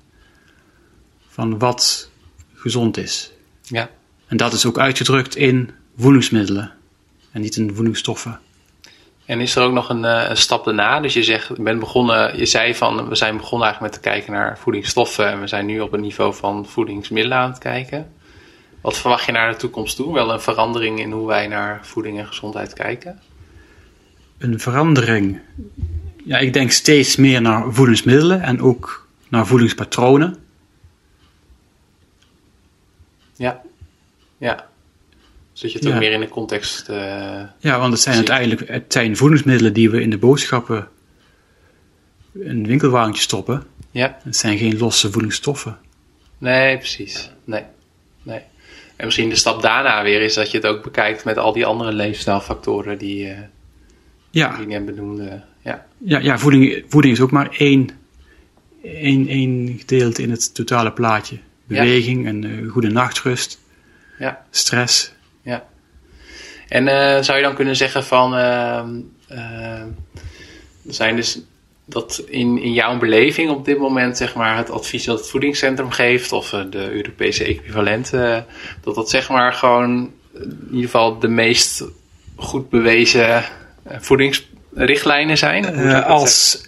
[1.29, 2.11] van wat
[2.55, 3.33] gezond is.
[3.63, 3.91] ja.
[4.27, 6.73] En dat is ook uitgedrukt in voedingsmiddelen
[7.33, 8.41] en niet in voedingsstoffen.
[9.25, 11.01] En is er ook nog een, eh, een stap daarna?
[11.01, 14.09] Dus je zegt, je bent begonnen, je zei van, we zijn begonnen eigenlijk met te
[14.11, 18.13] kijken naar voedingsstoffen en we zijn nu op het niveau van voedingsmiddelen aan het kijken.
[18.81, 20.15] Wat verwacht je naar de toekomst toe?
[20.15, 23.21] Wel een verandering in hoe wij naar voeding en gezondheid kijken?
[24.39, 25.41] een verandering.
[26.27, 30.37] Ja, ik denk steeds meer naar voedingsmiddelen en ook naar voedingspatronen.
[33.37, 33.63] Ja.
[34.39, 34.69] Ja.
[35.53, 35.95] Zodat je het Ja.
[35.95, 36.89] ook meer in de context...
[36.89, 40.89] eh, Ja, want het zijn uiteindelijk het zijn voedingsmiddelen die we in de boodschappen
[42.35, 43.63] in een winkelwagentje stoppen.
[43.91, 44.19] ja.
[44.23, 45.79] Het zijn geen losse voedingsstoffen.
[46.39, 47.31] Nee, precies.
[47.45, 47.63] Nee.
[48.23, 48.41] nee.
[48.97, 51.67] En misschien de stap daarna weer is dat je het ook bekijkt met al die
[51.67, 53.39] andere leefstijlfactoren die, eh
[54.31, 55.43] Ja, die ik net benoemde.
[55.99, 56.19] Ja.
[56.19, 57.91] ja, voeding, voeding is ook maar één,
[58.83, 61.39] één, één gedeelte in het totale plaatje.
[61.65, 63.61] Beweging en eh, goede nachtrust,
[64.19, 64.45] Ja.
[64.51, 65.13] stress.
[65.43, 65.67] Ja.
[66.69, 69.89] En eh, zou je dan kunnen zeggen van, ehm, ehm,
[70.87, 71.41] er zijn dus
[71.85, 75.91] dat in, in jouw beleving op dit moment, zeg maar, het advies dat het voedingscentrum
[75.91, 78.39] geeft, of eh, de Europese equivalent, eh,
[78.81, 81.85] dat dat zeg maar gewoon eh, in ieder geval de meest
[82.37, 83.45] goed bewezen
[83.83, 84.01] eh,
[84.77, 85.65] voedingsrichtlijnen zijn?
[85.65, 86.65] Eh, als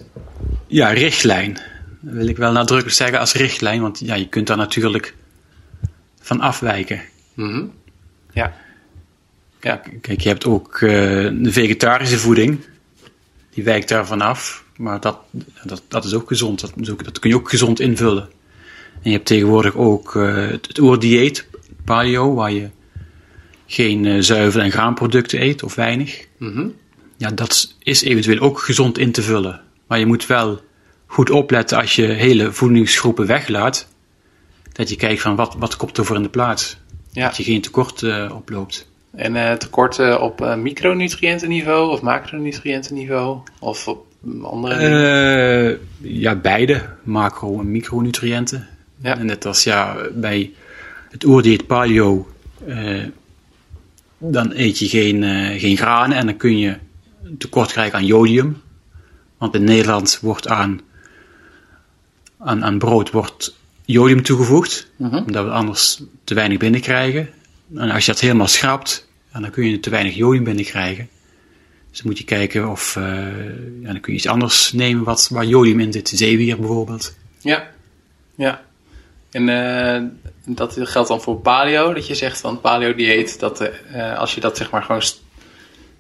[0.67, 1.53] ja, richtlijn.
[2.01, 5.15] Dat wil ik wel nadrukkelijk zeggen als richtlijn, want ja, je kunt daar natuurlijk
[6.21, 7.01] van afwijken.
[7.35, 7.65] Mhm.
[8.33, 8.53] Ja.
[9.61, 9.83] Ja.
[10.01, 10.89] Kijk, je hebt ook eh,
[11.33, 12.59] de vegetarische voeding.
[13.51, 14.65] Die wijkt daarvan af.
[14.77, 15.19] Maar dat,
[15.65, 16.61] dat, dat is ook gezond.
[16.61, 18.29] Dat, is ook- dat kun je ook gezond invullen.
[19.03, 21.47] En je hebt tegenwoordig ook eh, het, het oerdieet,
[21.85, 22.69] paleo, waar je
[23.67, 26.27] geen zuivel- en graanproducten eet of weinig.
[26.39, 26.69] Mhm.
[27.19, 29.61] Ja, dat is eventueel ook gezond in te vullen.
[29.87, 30.61] Maar je moet wel
[31.07, 33.89] goed opletten als je hele voedingsgroepen weglaat.
[34.73, 36.79] Dat je kijkt van wat, wat komt er voor in de plaats.
[37.13, 37.27] Ja.
[37.27, 38.89] Dat je geen tekort eh, oploopt.
[39.11, 43.39] En eh, tekorten op eh, micronutriëntenniveau of macronutriëntenniveau?
[43.59, 44.75] Of op mm, andere?
[44.75, 45.77] Eh,
[46.21, 46.83] ja, beide.
[47.03, 48.69] Macro- en micronutriënten.
[49.03, 49.19] Ja.
[49.19, 50.53] En net als ja, bij
[51.11, 52.29] het oerdieet paleo,
[52.67, 53.03] eh,
[54.19, 56.77] dan eet je geen, eh, geen granen en dan kun je
[57.39, 58.63] tekort krijgen aan jodium.
[59.39, 60.81] Want in Nederland wordt aan,
[62.39, 65.17] aan, aan brood wordt jodium toegevoegd, Mhm.
[65.17, 67.29] omdat we anders te weinig binnenkrijgen.
[67.75, 71.09] En als je dat helemaal schrapt, dan kun je te weinig jodium binnenkrijgen.
[71.91, 73.03] Dus dan moet je kijken of, eh,
[73.83, 77.15] ja, dan kun je iets anders nemen wat, waar jodium in zit, zeewier bijvoorbeeld.
[77.41, 77.71] Ja,
[78.35, 78.65] ja.
[79.31, 80.03] En eh,
[80.45, 84.41] dat geldt dan voor paleo, dat je zegt van paleo dieet, dat eh, als je
[84.41, 85.23] dat zeg maar gewoon st-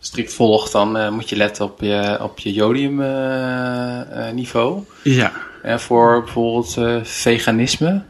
[0.01, 4.77] strikt volgt, dan eh, moet je letten op je, op je jodium eh, eh.
[5.03, 5.33] Ja,
[5.63, 8.03] En voor bijvoorbeeld veganisme,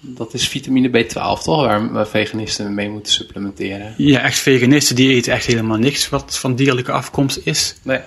[0.00, 3.94] dat is vitamine B12 toch, waar, veganisten mee moeten supplementeren.
[3.96, 7.76] ja, echt veganisten die eten echt helemaal niks wat van dierlijke afkomst is.
[7.82, 8.00] Nee.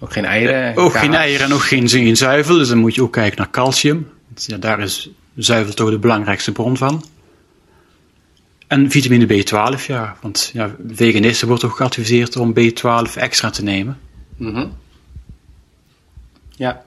[0.00, 0.76] Ook geen eieren.
[0.76, 1.02] Ook kaas.
[1.02, 4.08] geen eieren en ook geen, geen zuivel, dus dan moet je ook kijken naar calcium.
[4.34, 7.04] Ja, daar is zuivel toch de belangrijkste bron van.
[8.66, 10.16] En vitamine B12, ja.
[10.20, 13.98] Want ja, veganisten wordt ook geadviseerd om B12 extra te nemen.
[14.36, 14.66] Mhm.
[16.50, 16.82] Ja.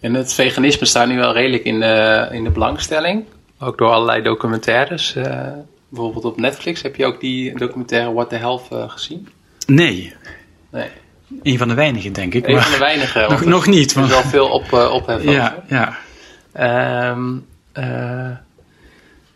[0.00, 3.24] En het veganisme staat nu wel redelijk in de, in de belangstelling.
[3.58, 5.14] Ook door allerlei documentaires.
[5.14, 5.46] eh,
[5.88, 9.28] bijvoorbeeld op Netflix heb je ook die documentaire What the Health eh, gezien?
[9.66, 10.14] Nee,
[10.70, 10.88] Nee.
[11.42, 12.46] een van de weinigen denk ik.
[12.46, 13.18] Een maar van de weinige.
[13.18, 13.96] want nog, er nog niet.
[13.96, 15.30] is wel veel op, ophef over.
[15.32, 15.98] ja, ja.
[16.52, 17.36] Ehm,
[17.72, 18.30] eh,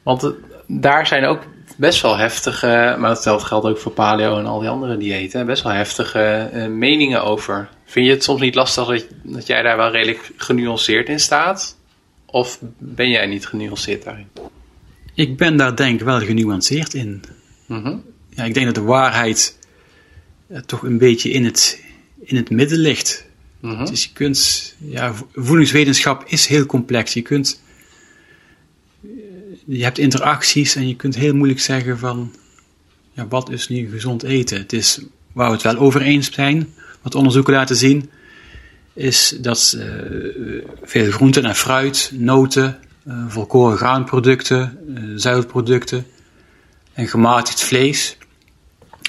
[0.02, 0.32] want
[0.66, 1.42] daar zijn ook
[1.76, 5.62] best wel heftige, maar dat geldt ook voor paleo en al die andere diëten, best
[5.62, 7.68] wel heftige uh, meningen over.
[7.84, 11.76] Vind je het soms niet lastig dat, dat jij daar wel redelijk genuanceerd in staat?
[12.26, 14.28] Of ben jij niet genuanceerd daarin?
[15.14, 17.22] Ik ben daar denk ik wel genuanceerd in.
[17.66, 18.02] Mm
[18.34, 19.58] ja, ik denk dat de waarheid
[20.48, 21.82] uh, toch een beetje in het,
[22.20, 23.26] in het midden ligt.
[23.60, 27.12] Mm Dus je kunt, ja, voedingswetenschap is heel complex.
[27.12, 27.62] Je kunt,
[29.66, 32.34] je hebt interacties en je kunt heel moeilijk zeggen van,
[33.12, 34.58] ja, wat is nu gezond eten?
[34.58, 35.00] Het is
[35.32, 38.10] waar we het wel over eens zijn, wat onderzoeken laten zien,
[38.92, 39.84] is dat uh,
[40.82, 46.06] veel groenten en fruit, noten, uh, volkoren graanproducten, uh, zuivelproducten
[46.92, 48.16] en gematigd vlees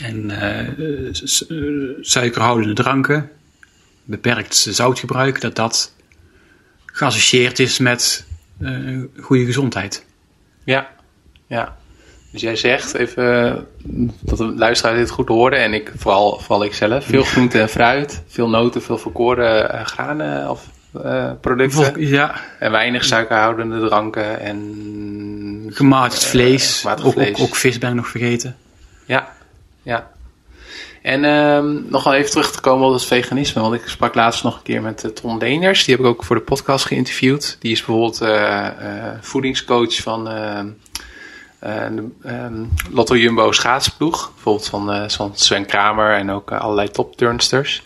[0.02, 0.32] en
[2.02, 3.30] suikerhoudende dranken,
[4.04, 5.94] beperkt zoutgebruik, dat dat
[6.86, 8.26] geassocieerd is met
[9.20, 10.06] goede gezondheid.
[10.66, 10.88] Ja,
[11.48, 11.76] ja.
[12.32, 13.68] Dus jij zegt, even
[14.22, 17.70] dat de luisteraar dit goed hoorde, en ik, vooral, vooral ik zelf, veel groente en
[17.70, 20.70] fruit, veel noten, veel volkoren uh, granen of
[21.04, 22.08] uh, producten.
[22.08, 22.36] Ja.
[22.60, 25.70] En weinig suikerhoudende dranken en...
[25.70, 27.40] Gematigd vlees, uh, gematigd ook, vlees.
[27.40, 28.56] Ook, ook, vis ben ik nog vergeten.
[29.06, 29.34] Ja,
[29.84, 30.12] ja.
[31.06, 34.44] En um, nog wel even terug te komen op het veganisme, want ik sprak laatst
[34.44, 37.58] nog een keer met uh, Tom die heb ik ook voor de podcast geïnterviewd.
[37.60, 38.68] Die is bijvoorbeeld uh,
[39.22, 40.74] voedingscoach van de
[42.24, 44.32] um, Lotto Jumbo schaatsploeg.
[44.34, 47.84] Bijvoorbeeld van, van Sven Kramer en ook allerlei topturnsters.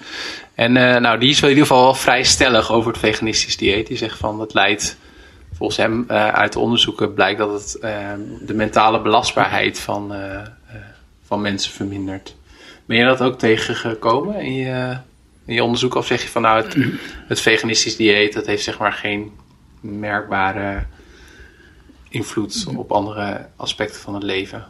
[0.56, 3.88] En nou, die is wel in ieder geval wel vrij stellig over het veganistisch dieet.
[3.88, 4.98] Die zegt van dat leidt,
[5.54, 10.14] volgens hem uit de onderzoeken blijkt dat het ehm, de mentale belastbaarheid van,
[11.26, 12.38] van mensen vermindert.
[12.90, 14.98] Ben je dat ook tegengekomen in je,
[15.46, 15.96] in je onderzoek?
[15.96, 16.76] Of zeg je van nou, het,
[17.28, 19.32] het veganistisch dieet dat heeft zeg maar geen
[19.80, 20.84] merkbare
[22.10, 24.66] invloed op andere aspecten van het leven?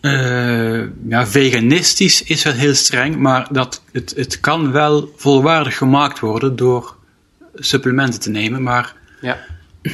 [0.00, 6.18] Uh, ja, veganistisch is wel heel streng, maar dat, het, het kan wel volwaardig gemaakt
[6.18, 6.96] worden door
[7.54, 9.38] supplementen te nemen, maar ja.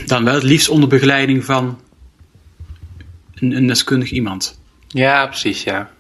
[0.07, 1.81] dan wel het liefst onder begeleiding van
[3.35, 4.61] een, een deskundig iemand.
[4.89, 5.91] Ja, precies, ja.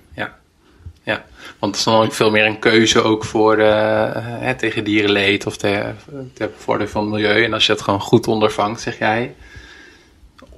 [1.58, 5.56] Want het is dan ook veel meer een keuze ook voor uh, tegen dierenleed of
[5.56, 5.94] ter,
[6.34, 7.44] ter bevordering van het milieu.
[7.44, 9.34] En als je dat gewoon goed ondervangt, zeg jij,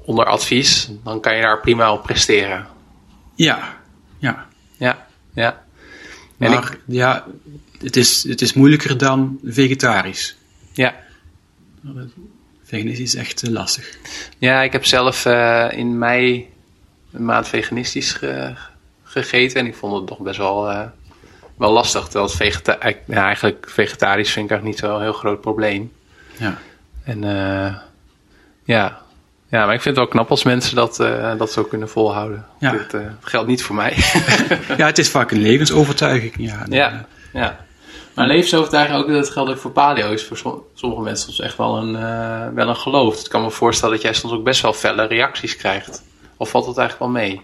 [0.05, 2.66] onder advies, dan kan je daar prima op presteren.
[3.35, 3.77] Ja,
[4.18, 4.47] ja.
[4.77, 5.62] Ja, ja.
[6.38, 7.27] En maar ik, ja,
[7.79, 10.37] het is, het is moeilijker dan vegetarisch.
[10.73, 10.94] Ja.
[12.62, 13.99] Veganistisch is echt uh, lastig.
[14.38, 16.49] Ja, ik heb zelf uh, in mei
[17.12, 18.55] een maand veganistisch ge,
[19.14, 20.81] gegeten en ik vond het toch best wel, uh,
[21.57, 22.03] wel lastig.
[22.03, 25.92] Terwijl het vegeta ja, eigenlijk vegetarisch vind ik eigenlijk niet zo'n heel groot probleem.
[26.37, 26.59] Ja.
[27.05, 27.22] En
[28.64, 29.03] ja,
[29.48, 32.46] ja, maar ik vind het wel knap als mensen dat, uh, dat zo kunnen volhouden.
[32.59, 32.70] Ja.
[32.70, 33.94] Dit geldt niet voor mij.
[34.77, 36.35] ja, het is vaak een levensovertuiging.
[36.37, 37.64] Ja, ja, ja.
[38.14, 41.77] Maar levensovertuiging ook, dat geldt ook voor paleo, is voor sommige mensen soms echt wel
[41.77, 43.20] een, uh, wel een geloof.
[43.20, 46.03] Ik kan me voorstellen dat jij soms ook best wel felle reacties krijgt.
[46.37, 47.40] Of valt dat eigenlijk wel mee?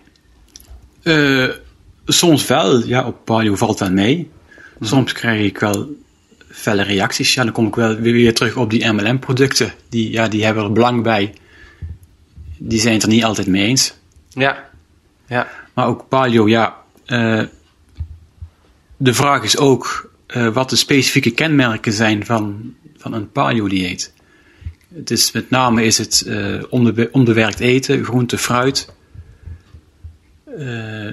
[2.07, 4.31] Soms wel, ja, op paleo valt wel mee.
[4.81, 5.89] Soms krijg ik wel
[6.49, 7.35] felle reacties.
[7.35, 9.73] Ja, dan kom ik wel weer, terug op die MLM-producten.
[9.89, 11.33] Die, ja, die hebben er belang bij
[12.63, 13.95] die zijn het er niet altijd mee eens.
[14.29, 14.71] Ja.
[15.27, 15.49] ja.
[15.75, 16.77] Maar ook paleo, ja.
[17.07, 17.43] Uh,
[18.97, 24.13] de vraag is ook uh, wat de specifieke kenmerken zijn van, van een paleo-dieet.
[24.95, 28.93] Het is met name is het uh, onbe onbewerkt eten, groente, fruit.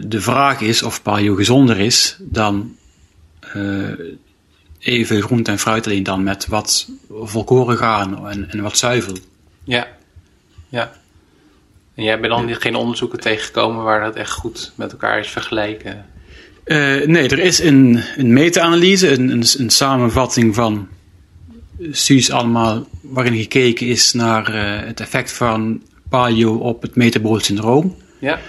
[0.07, 2.75] De vraag is of paleo gezonder is dan
[4.79, 9.17] even groente en fruit, alleen dan met wat volkoren graan en, en wat zuivel.
[9.63, 9.87] Ja,
[10.69, 10.91] ja.
[11.95, 16.05] En jij bent dan geen onderzoeken tegengekomen waar dat echt goed met elkaar is vergeleken?
[16.65, 20.87] Uh, nee, er is een, een meta-analyse, een, een, een, samenvatting van
[21.91, 27.95] studies allemaal waarin gekeken is naar uh, het effect van paleo op het metabolisch syndroom.
[28.19, 28.39] Ja.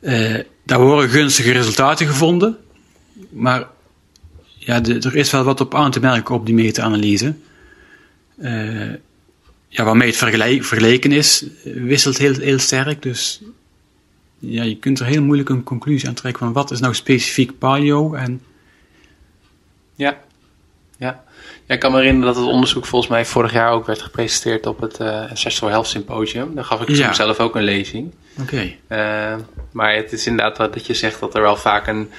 [0.00, 2.56] Uh, daar worden gunstige resultaten gevonden,
[3.30, 3.66] maar
[4.54, 7.34] ja, er is wel wat op aan te merken op die meta-analyse.
[9.68, 13.02] Ja, waarmee het vergelijk, vergeleken is, wisselt heel, heel sterk.
[13.02, 13.42] Dus
[14.38, 17.58] ja, je kunt er heel moeilijk een conclusie aan trekken van wat is nou specifiek
[17.58, 18.40] paleo en...
[19.94, 20.20] Ja,
[21.68, 21.74] ja.
[21.74, 24.80] ik kan me herinneren dat het onderzoek volgens mij vorig jaar ook werd gepresenteerd op
[24.80, 26.54] het uh, Ancestral Health Symposium.
[26.54, 27.12] Daar gaf ik ja.
[27.12, 28.14] zelf ook een lezing.
[28.40, 28.74] Oké.
[28.88, 29.32] Okay.
[29.32, 29.36] Uh,
[29.72, 32.10] maar het is inderdaad wat dat je zegt dat er wel vaak een,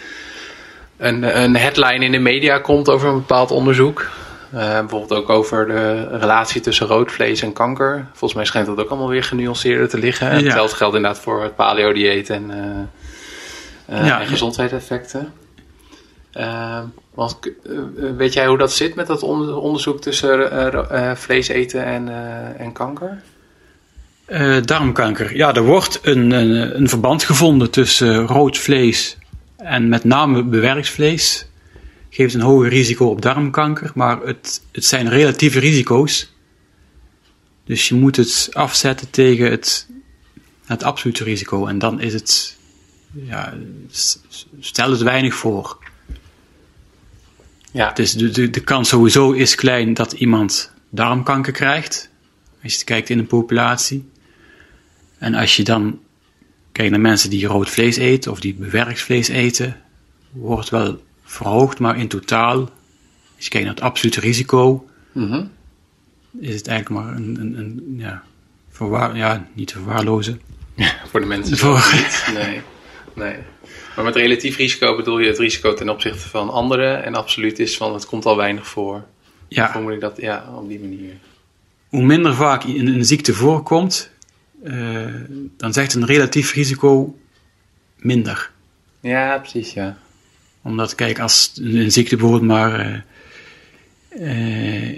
[0.97, 4.09] een, een headline in de media komt over een bepaald onderzoek.
[4.53, 8.05] Uh, bijvoorbeeld ook over de relatie tussen rood vlees en kanker.
[8.09, 10.27] Volgens mij schijnt dat ook allemaal weer genuanceerder te liggen.
[10.27, 10.43] Ja.
[10.43, 12.51] Hetzelfde geldt inderdaad voor het paleo-dieet en,
[13.87, 14.21] ja.
[14.21, 15.33] en gezondheidseffecten.
[17.19, 17.39] Want,
[18.17, 22.07] weet jij hoe dat zit met dat onderzoek tussen vlees eten en,
[22.57, 23.21] en kanker?
[24.65, 25.35] darmkanker.
[25.35, 29.17] Ja, er wordt een, een, een verband gevonden tussen rood vlees
[29.57, 31.49] en met name bewerkt vlees
[32.09, 36.33] geeft een hoger risico op darmkanker, maar het, het zijn relatieve risico's.
[37.63, 39.87] Dus je moet het afzetten tegen het,
[40.65, 41.67] het absolute risico.
[41.67, 42.57] En dan is het,
[43.11, 43.53] ja,
[44.59, 45.77] stel het weinig voor.
[47.71, 47.91] Ja.
[47.91, 52.09] Dus de, de, de kans sowieso is klein dat iemand darmkanker krijgt.
[52.63, 54.09] Als je kijkt in de populatie.
[55.17, 55.99] En als je dan
[56.71, 59.77] kijkt naar mensen die rood vlees eten of die bewerkt vlees eten,
[60.31, 62.59] wordt wel verhoogd, maar in totaal,
[63.35, 65.43] als je kijkt naar het absolute risico, mhm.
[66.39, 68.23] is het eigenlijk maar een, een, een ja,
[68.69, 70.41] verwaar, ja, niet te verwaarlozen.
[71.09, 71.89] voor de mensen voor...
[71.93, 72.29] niet.
[72.33, 72.61] Nee,
[73.15, 73.35] nee.
[73.95, 77.77] Maar met relatief risico bedoel je het risico ten opzichte van anderen en absoluut is
[77.77, 79.05] van het komt al weinig voor.
[79.47, 79.71] Ja.
[79.71, 81.13] Hoe moet ik dat, ja, op die manier.
[81.87, 84.11] Hoe minder vaak een, een ziekte voorkomt,
[84.63, 85.15] uh,
[85.57, 87.17] dan zegt een relatief risico
[87.95, 88.51] minder.
[88.99, 89.97] Ja, precies, ja
[90.61, 93.03] omdat, kijk, als een ziekte bijvoorbeeld maar
[94.19, 94.97] uh,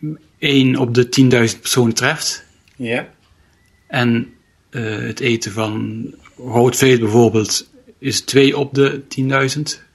[0.00, 1.06] uh, 1 op de
[1.54, 2.44] 10.000 personen treft.
[2.76, 3.08] Ja.
[3.86, 4.32] En
[4.70, 6.04] het eten van
[6.38, 9.02] rood vlees bijvoorbeeld is 2 op de
[9.78, 9.86] 10.000.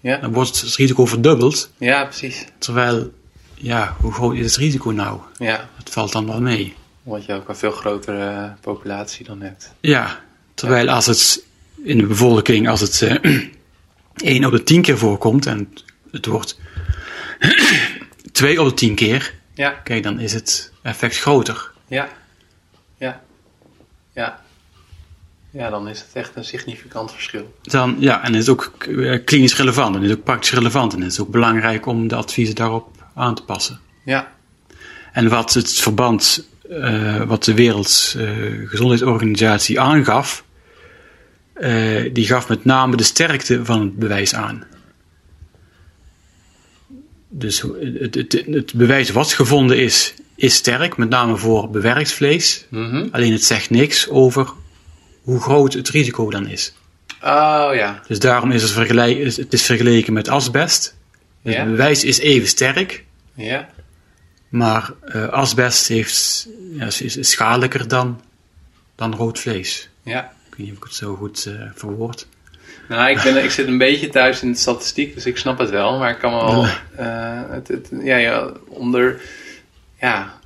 [0.00, 0.16] Ja.
[0.16, 1.70] Dan wordt het risico verdubbeld.
[1.76, 2.46] Ja, precies.
[2.58, 3.12] Terwijl,
[3.54, 5.20] ja, hoe groot is het risico nou?
[5.38, 5.68] Ja.
[5.76, 6.74] Het valt dan wel mee.
[7.02, 9.72] Omdat je ook een veel grotere populatie dan hebt.
[9.80, 10.20] Ja,
[10.54, 11.44] terwijl als het
[11.82, 13.02] in de bevolking, als het
[14.14, 15.72] 1 op de 10 keer voorkomt en
[16.10, 16.58] het wordt
[18.32, 19.70] 2 op de 10 keer, ja.
[19.70, 21.70] kijk, dan is het effect groter.
[21.86, 22.08] Ja,
[22.98, 23.22] ja,
[24.12, 24.42] ja.
[25.50, 27.54] Ja, dan is het echt een significant verschil.
[27.62, 30.94] Dan, ja, en het is ook eh, klinisch relevant en het is ook praktisch relevant
[30.94, 33.80] en het is ook belangrijk om de adviezen daarop aan te passen.
[34.04, 34.32] Ja.
[35.12, 40.44] En wat het verband, uh, wat de Wereldgezondheidsorganisatie uh, aangaf,
[41.56, 44.64] uh, die gaf met name de sterkte van het bewijs aan.
[47.28, 52.66] Dus het, het, het, bewijs wat gevonden is, is sterk, met name voor bewerkt vlees.
[52.68, 54.52] Mm Alleen het zegt niks over
[55.22, 56.74] hoe groot het risico dan is.
[57.22, 58.02] Oh ja.
[58.06, 60.96] Dus daarom is het, vergelijk, het is vergeleken met asbest.
[61.42, 63.04] Het bewijs is even sterk.
[63.34, 63.68] Ja.
[64.48, 68.20] Maar uh, asbest heeft, ja, is, is schadelijker dan,
[68.94, 69.88] dan rood vlees.
[70.02, 72.26] Ja weet niet of ik het zo goed uh, verwoord.
[72.88, 75.70] Nou, ik, ben, ik zit een beetje thuis in de statistiek, dus ik snap het
[75.70, 75.98] wel.
[75.98, 76.64] Maar ik kan wel...
[76.64, 79.20] Uh, het, het, ja, ja, onder...
[80.00, 80.38] Ja...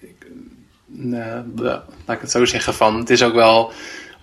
[0.00, 0.26] Ik,
[1.04, 2.98] uh, laat ik het zo zeggen van...
[2.98, 3.72] Het is ook wel...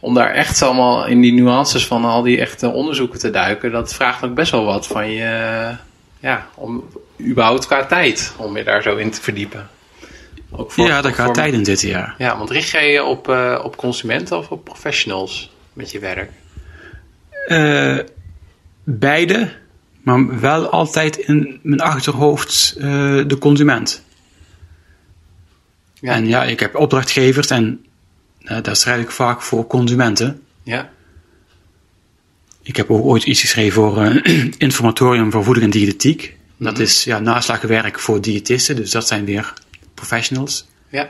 [0.05, 3.71] Om daar echt allemaal in die nuances van al die echte onderzoeken te duiken...
[3.71, 5.71] Dat vraagt ook best wel wat van je...
[6.19, 6.83] Ja, om
[7.21, 9.69] überhaupt qua tijd om je daar zo in te verdiepen
[10.75, 12.15] ja, daar gaat tijd in dit jaar.
[12.17, 16.31] Ja, want richt jij je op, uh, op consumenten of op professionals met je werk?
[17.47, 17.99] Uh,
[18.83, 19.51] beide,
[20.01, 22.83] maar wel altijd in mijn achterhoofd uh,
[23.27, 24.03] de consument.
[25.93, 26.13] Ja.
[26.13, 27.85] En ja, ik heb opdrachtgevers en
[28.45, 30.41] daar schrijf ik vaak voor consumenten.
[30.63, 30.89] Ja.
[32.61, 34.21] Ik heb ook ooit iets geschreven voor
[34.57, 36.37] Informatorium voor Voeding en Diëtetiek.
[36.57, 36.81] Dat mhm.
[36.81, 39.53] is ja, naslagwerk voor diëtisten, dus dat zijn weer
[39.93, 40.67] professionals.
[40.89, 41.09] Ja.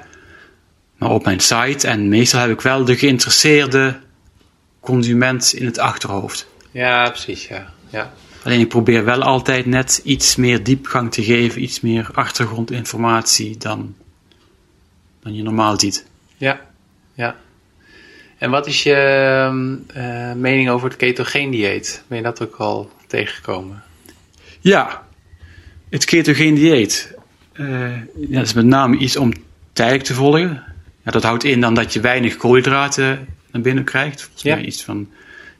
[0.97, 3.99] Maar op mijn site en meestal heb ik wel de geïnteresseerde
[4.79, 6.47] consument in het achterhoofd.
[6.71, 7.73] Ja, precies, ja.
[7.89, 8.13] ja.
[8.43, 13.95] Alleen ik probeer wel altijd net iets meer diepgang te geven, iets meer achtergrondinformatie dan,
[15.19, 16.05] dan je normaal ziet.
[16.37, 16.61] Ja.
[18.37, 18.97] En wat is je
[19.95, 22.03] uh, mening over het ketogeen dieet?
[22.07, 23.83] Ben je dat ook al tegengekomen?
[24.59, 25.03] Ja,
[25.89, 27.13] het ketogeen dieet.
[27.53, 29.33] Uh, ja, dat is met name iets om
[29.73, 30.63] tijdelijk te volgen.
[31.03, 34.21] Ja, dat houdt in dan dat je weinig koolhydraten naar binnen krijgt.
[34.21, 35.09] Volgens mij iets van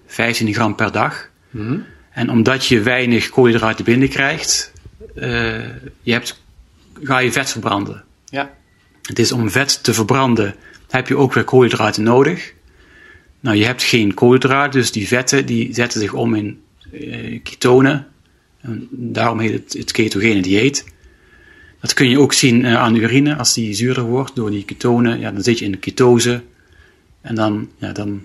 [0.07, 1.29] 15 gram per dag.
[1.49, 1.77] Mhm.
[2.11, 4.71] En omdat je weinig koolhydraten binnenkrijgt,
[5.15, 5.23] uh,
[6.01, 6.41] je hebt,
[7.03, 8.03] ga je vet verbranden.
[8.25, 8.53] Ja.
[9.01, 10.55] Het is om vet te verbranden,
[10.89, 12.53] heb je ook weer koolhydraten nodig.
[13.45, 18.07] Nou, je hebt geen koolhydraten, dus die vetten die zetten zich om in uh, ketonen.
[18.61, 20.85] En daarom heet het het ketogene dieet.
[21.81, 23.35] Dat kun je ook zien uh, aan de urine.
[23.35, 26.41] Als die zuurder wordt door die ketonen, ja, dan zit je in de ketose.
[27.21, 28.21] En dan, ja, dan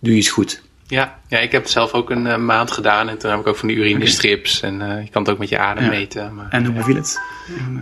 [0.00, 0.62] doe je het goed.
[0.86, 3.46] Ja, ja, ik heb het zelf ook een eh, maand gedaan en toen heb ik
[3.46, 5.90] ook van die urinestrips en eh, je kan het ook met je adem Ja.
[5.90, 6.34] meten.
[6.34, 7.20] Maar, En hoe beviel het?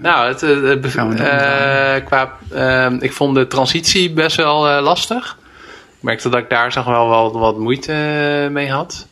[0.02, 4.82] Nou, het, eh, het bev- eh, qua, eh, ik vond de transitie best wel eh,
[4.82, 5.38] lastig.
[6.02, 9.06] Ik merkte dat ik daar zeg wel, wel wat moeite eh, mee had.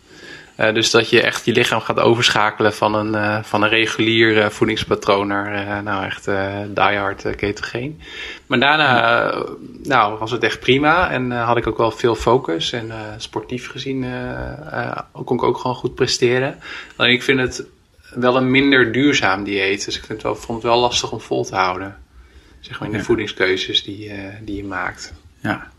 [0.55, 4.51] Eh, dus dat je echt je lichaam gaat overschakelen van een, eh, van een regulier
[4.51, 8.01] voedingspatroon naar nou echt eh diehard uh, ketogeen.
[8.47, 9.45] Maar daarna
[9.83, 12.73] nou, was het echt prima en had ik ook wel veel focus.
[12.73, 14.07] En sportief gezien
[15.25, 16.59] kon ik ook gewoon goed presteren.
[16.97, 17.65] Alleen ik vind het
[18.15, 19.85] wel een minder duurzaam dieet.
[19.85, 21.97] Dus ik vind het wel, vond het wel lastig om vol te houden.
[22.61, 23.05] Zeg maar in de Ja.
[23.05, 24.13] voedingskeuzes die,
[24.43, 25.13] die je maakt.
[25.43, 25.71] Ja,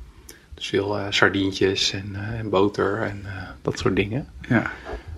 [0.53, 3.31] Dus veel eh, sardientjes en, eh, en boter en eh,
[3.61, 4.27] dat soort dingen.
[4.49, 4.71] ja.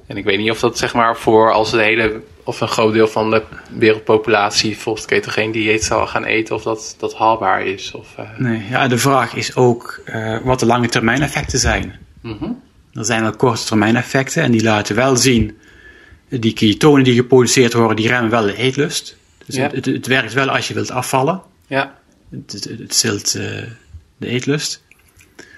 [0.07, 2.93] En ik weet niet of dat zeg maar voor als de hele of een groot
[2.93, 7.91] deel van de wereldpopulatie volgens ketogeen dieet zou gaan eten, of dat, dat haalbaar is.
[7.91, 10.01] Of, Nee, ja, de vraag is ook
[10.43, 11.99] wat de lange termijn effecten zijn.
[12.21, 12.51] mhm.
[12.93, 15.57] Er zijn wel korte termijn effecten en die laten wel zien,
[16.29, 19.17] die ketonen die geproduceerd worden, die remmen wel de eetlust.
[19.45, 19.63] Dus Ja.
[19.63, 21.41] het, het, het werkt wel als je wilt afvallen.
[21.67, 21.97] Ja,
[22.29, 23.67] Het, het, het zilt de
[24.27, 24.82] eetlust.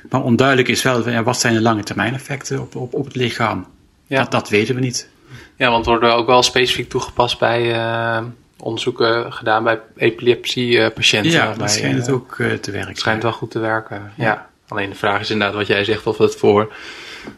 [0.09, 3.15] Maar onduidelijk is wel, ja, wat zijn de lange termijn effecten op, op, op het
[3.15, 3.65] lichaam?
[4.07, 4.19] Ja.
[4.19, 5.09] Dat, dat weten we niet.
[5.55, 8.23] ja, want wordt ook wel specifiek toegepast bij eh,
[8.57, 11.31] onderzoeken gedaan bij epilepsie-patiënten.
[11.31, 12.89] ja, bij, dat schijnt het eh, ook eh, te werken.
[12.89, 14.11] Het schijnt wel goed te werken.
[14.17, 14.25] Ja.
[14.25, 14.49] Ja.
[14.67, 16.73] Alleen de vraag is inderdaad wat jij zegt of het voor.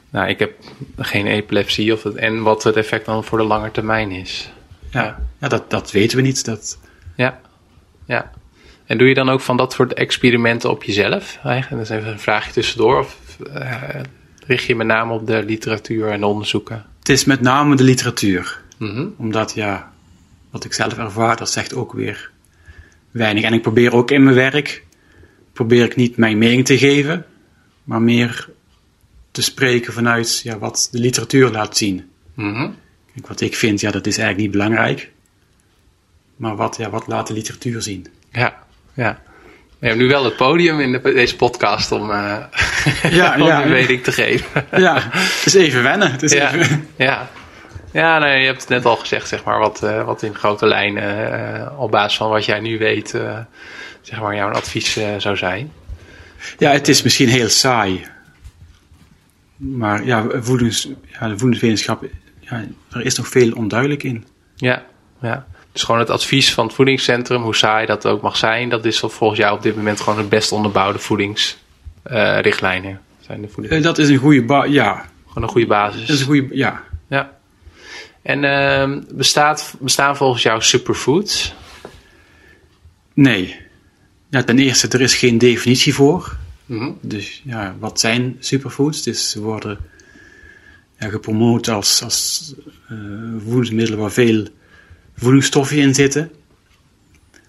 [0.09, 0.53] Nou, ik heb
[0.97, 4.51] geen epilepsie of het, en wat het effect dan voor de lange termijn is.
[4.89, 6.45] Ja, ja dat, dat weten we niet.
[6.45, 6.77] Dat,
[7.15, 7.39] Ja,
[8.05, 8.31] ja.
[8.87, 11.39] En doe je dan ook van dat soort experimenten op jezelf?
[11.43, 11.87] Eigenlijk?
[11.87, 12.99] Dat is even een vraagje tussendoor.
[12.99, 14.01] Of eh,
[14.45, 16.85] richt je met name op de literatuur en de onderzoeken?
[17.07, 18.61] het is met name de literatuur.
[18.77, 19.07] Mhm.
[19.17, 19.91] Omdat, ja,
[20.49, 22.31] wat ik zelf ervaar, dat zegt ook weer
[23.11, 23.43] weinig.
[23.43, 24.83] En ik probeer ook in mijn werk,
[25.53, 27.25] probeer ik niet mijn mening te geven,
[27.83, 28.49] maar meer
[29.31, 32.09] te spreken vanuit ja, wat de literatuur laat zien.
[32.33, 32.69] Mhm.
[33.13, 35.11] Kijk, wat ik vind, ja, dat is eigenlijk niet belangrijk.
[36.35, 38.07] Maar wat, ja, wat laat de literatuur zien?
[38.31, 38.66] Ja,
[38.97, 39.19] ja.
[39.79, 42.37] We hebben nu wel het podium in de, deze podcast om, eh
[43.09, 44.01] Ja, om ja.
[44.01, 44.65] te geven.
[44.71, 46.11] Ja, het is even wennen.
[46.11, 46.87] Het is Ja, even...
[46.95, 47.29] ja.
[47.91, 50.65] ja nee, je hebt het net al gezegd, zeg maar, wat, eh, wat in grote
[50.65, 53.09] lijnen, eh, op basis van wat jij nu weet,
[54.01, 55.71] zeg maar, jouw advies zou zijn.
[56.57, 58.05] ja, het is misschien heel saai.
[59.55, 60.89] Maar ja, voedings,
[61.19, 62.05] ja de voedingswetenschap,
[62.39, 64.25] ja, er is nog veel onduidelijk in.
[64.55, 64.83] Ja,
[65.21, 65.45] ja.
[65.77, 68.99] Dus gewoon het advies van het voedingscentrum, hoe saai dat ook mag zijn, dat is
[68.99, 73.01] volgens jou op dit moment gewoon het best onderbouwde voedingsrichtlijnen.
[73.19, 75.99] zijn de voeding, Eh, Dat is een goede ja, gewoon een goede basis.
[75.99, 76.83] dat is een goede, ja.
[77.09, 77.37] Ja.
[78.21, 81.53] En ehm, bestaat, bestaan volgens jou superfoods?
[83.13, 83.55] Nee.
[84.29, 86.37] Ja, ten eerste, er is geen definitie voor.
[86.65, 86.91] Mhm.
[87.01, 89.03] Dus ja, wat zijn superfoods?
[89.03, 89.77] Dus ze worden
[90.99, 92.53] ja, gepromoot als, als
[92.89, 92.95] eh,
[93.45, 94.47] voedingsmiddelen waar veel
[95.17, 96.31] voedingsstoffen in zitten.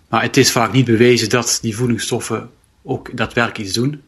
[0.08, 2.50] Maar het is vaak niet bewezen dat die voedingsstoffen
[2.82, 4.02] ook daadwerkelijk iets doen.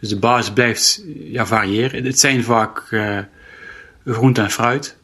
[0.00, 2.04] Dus de basis blijft ja, variëren.
[2.04, 3.18] Het zijn vaak eh
[4.12, 4.96] groente en fruit.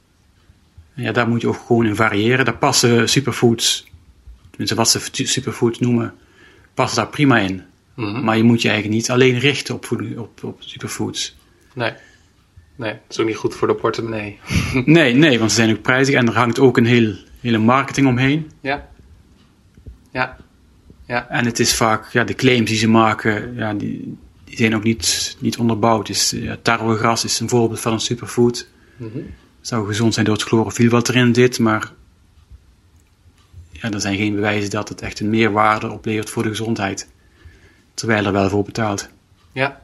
[0.94, 2.44] En Ja, daar moet je ook gewoon in variëren.
[2.44, 3.86] Daar passen superfoods,
[4.50, 6.14] tenminste wat ze superfoods noemen,
[6.74, 7.62] passen daar prima in.
[7.94, 8.24] Mhm.
[8.24, 11.36] Maar je moet je eigenlijk niet alleen richten op, voeding, op, op superfoods.
[11.74, 11.92] Nee.
[12.76, 14.38] Nee, dat is ook niet goed voor de portemonnee.
[14.84, 17.14] Nee, nee, want ze zijn ook prijzig en er hangt ook een heel,
[17.50, 18.50] hele marketing omheen.
[18.60, 18.88] Ja.
[20.12, 20.36] Ja.
[21.06, 21.28] Ja.
[21.28, 24.82] En het is vaak, ja, de claims die ze maken, ja, die, die zijn ook
[24.82, 26.06] niet, niet onderbouwd.
[26.06, 28.68] Dus ja, tarwegras is een voorbeeld van een superfood.
[28.96, 29.18] Mhm.
[29.60, 31.92] zou gezond zijn door het chlorofiel wat erin zit, maar
[33.70, 37.08] ja, er zijn geen bewijzen dat het echt een meerwaarde oplevert voor de gezondheid.
[37.94, 39.08] Terwijl er wel voor betaalt.
[39.52, 39.80] Ja.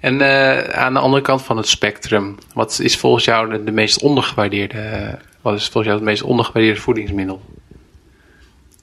[0.00, 3.70] En eh, aan de andere kant van het spectrum, wat is volgens jou de, de
[3.70, 5.14] meest ondergewaardeerde, eh,
[5.50, 7.42] wat is volgens jou het meest ondergewaardeerde voedingsmiddel?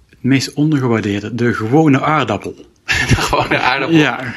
[0.10, 2.56] Het meest ondergewaardeerde, de gewone aardappel.
[3.50, 3.98] De aardappel.
[3.98, 4.34] Ja,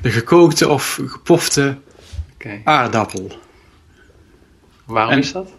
[0.00, 1.76] de gekookte of gepofte
[2.64, 3.32] aardappel.
[4.84, 5.50] Waarom En- is dat?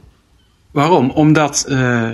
[0.72, 1.10] Waarom?
[1.10, 2.12] Omdat eh,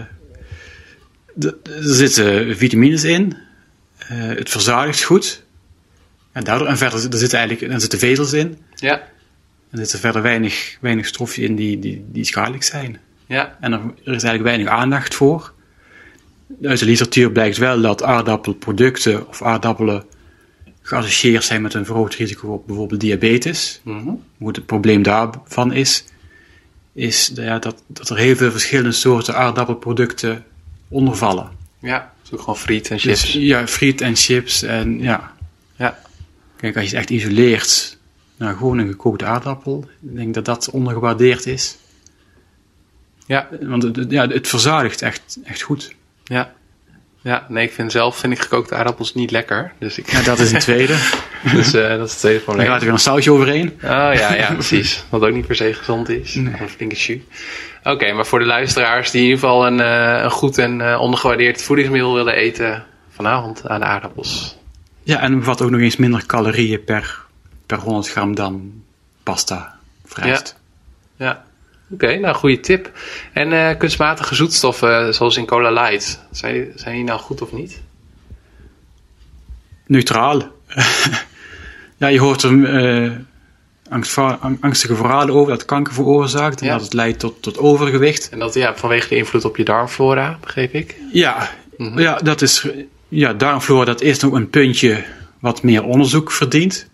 [1.34, 3.38] de- er zitten vitamines in,
[3.98, 5.44] eh, het verzadigt goed.
[6.32, 8.58] En daardoor, en verder er zitten eigenlijk er zitten vezels in.
[8.76, 8.98] Ja.
[9.72, 13.00] Er zitten verder weinig, weinig in die, die, die schadelijk zijn.
[13.28, 13.58] Ja.
[13.60, 15.54] En er, er is eigenlijk weinig aandacht voor.
[16.62, 20.04] Uit de literatuur blijkt wel dat aardappelproducten of aardappelen
[20.82, 23.82] geassocieerd zijn met een verhoogd risico op bijvoorbeeld diabetes.
[23.84, 24.10] Mhm.
[24.38, 26.06] Hoe het probleem daarvan is,
[26.94, 30.44] is ja, dat, dat er heel veel verschillende soorten aardappelproducten
[30.88, 31.50] ondervallen.
[31.80, 32.14] Ja.
[32.32, 33.22] Ook gewoon friet en chips.
[33.22, 35.34] Dus, ja, friet en chips en ja.
[35.76, 36.00] Ja.
[36.56, 37.98] Kijk, als je het echt isoleert,
[38.38, 39.86] nou, gewoon een gekookte aardappel.
[40.02, 41.78] Ik denk dat dat ondergewaardeerd is.
[43.26, 45.96] Ja, Want het, ja, het verzadigt echt, echt goed.
[46.24, 46.54] ja.
[47.22, 49.74] Ja, nee, ik vind zelf vind ik gekookte aardappels niet lekker.
[49.80, 50.96] Dus, ik, Ja, dat is een tweede.
[51.56, 52.68] dus eh, dat is het tweede Dan probleem.
[52.68, 53.68] gaat er weer een sausje overheen.
[53.76, 55.04] Oh ja, ja, precies.
[55.10, 56.36] Wat ook niet per se gezond is.
[56.54, 57.20] Of Een flinke jus.
[57.84, 61.00] Oké, maar voor de luisteraars die in ieder geval een, eh, een goed en eh,
[61.02, 64.58] ondergewaardeerd voedingsmiddel willen eten, vanavond aan de aardappels.
[65.04, 67.20] Ja, en bevat ook nog eens minder calorieën per,
[67.66, 68.84] per 100 gram dan
[69.24, 70.56] pasta of rijst.
[71.18, 71.44] Ja.
[71.96, 72.92] Oké, nou goede tip.
[73.34, 77.82] En eh, kunstmatige zoetstoffen zoals in Cola Light, zijn, zijn die nou goed of niet?
[79.88, 80.42] Neutraal.
[81.98, 83.12] ja, je hoort er eh,
[84.60, 86.74] angstige verhalen over dat kanker veroorzaakt en Ja.
[86.74, 88.30] dat het leidt tot, tot overgewicht.
[88.30, 90.96] En dat ja, vanwege de invloed op je darmflora, begreep ik.
[91.12, 92.00] Ja, Mhm.
[92.00, 92.68] ja, dat is,
[93.08, 95.04] ja, darmflora, dat is nog een puntje
[95.40, 96.88] wat meer onderzoek verdient.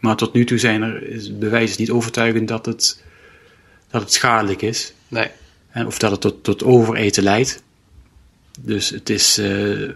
[0.00, 3.02] Maar tot nu toe zijn er is, bewijzen niet overtuigend dat het,
[3.92, 4.92] dat het schadelijk is.
[5.08, 5.30] Nee.
[5.70, 7.62] En of dat het tot, tot overeten leidt.
[8.60, 9.38] Dus het is.
[9.38, 9.88] eh,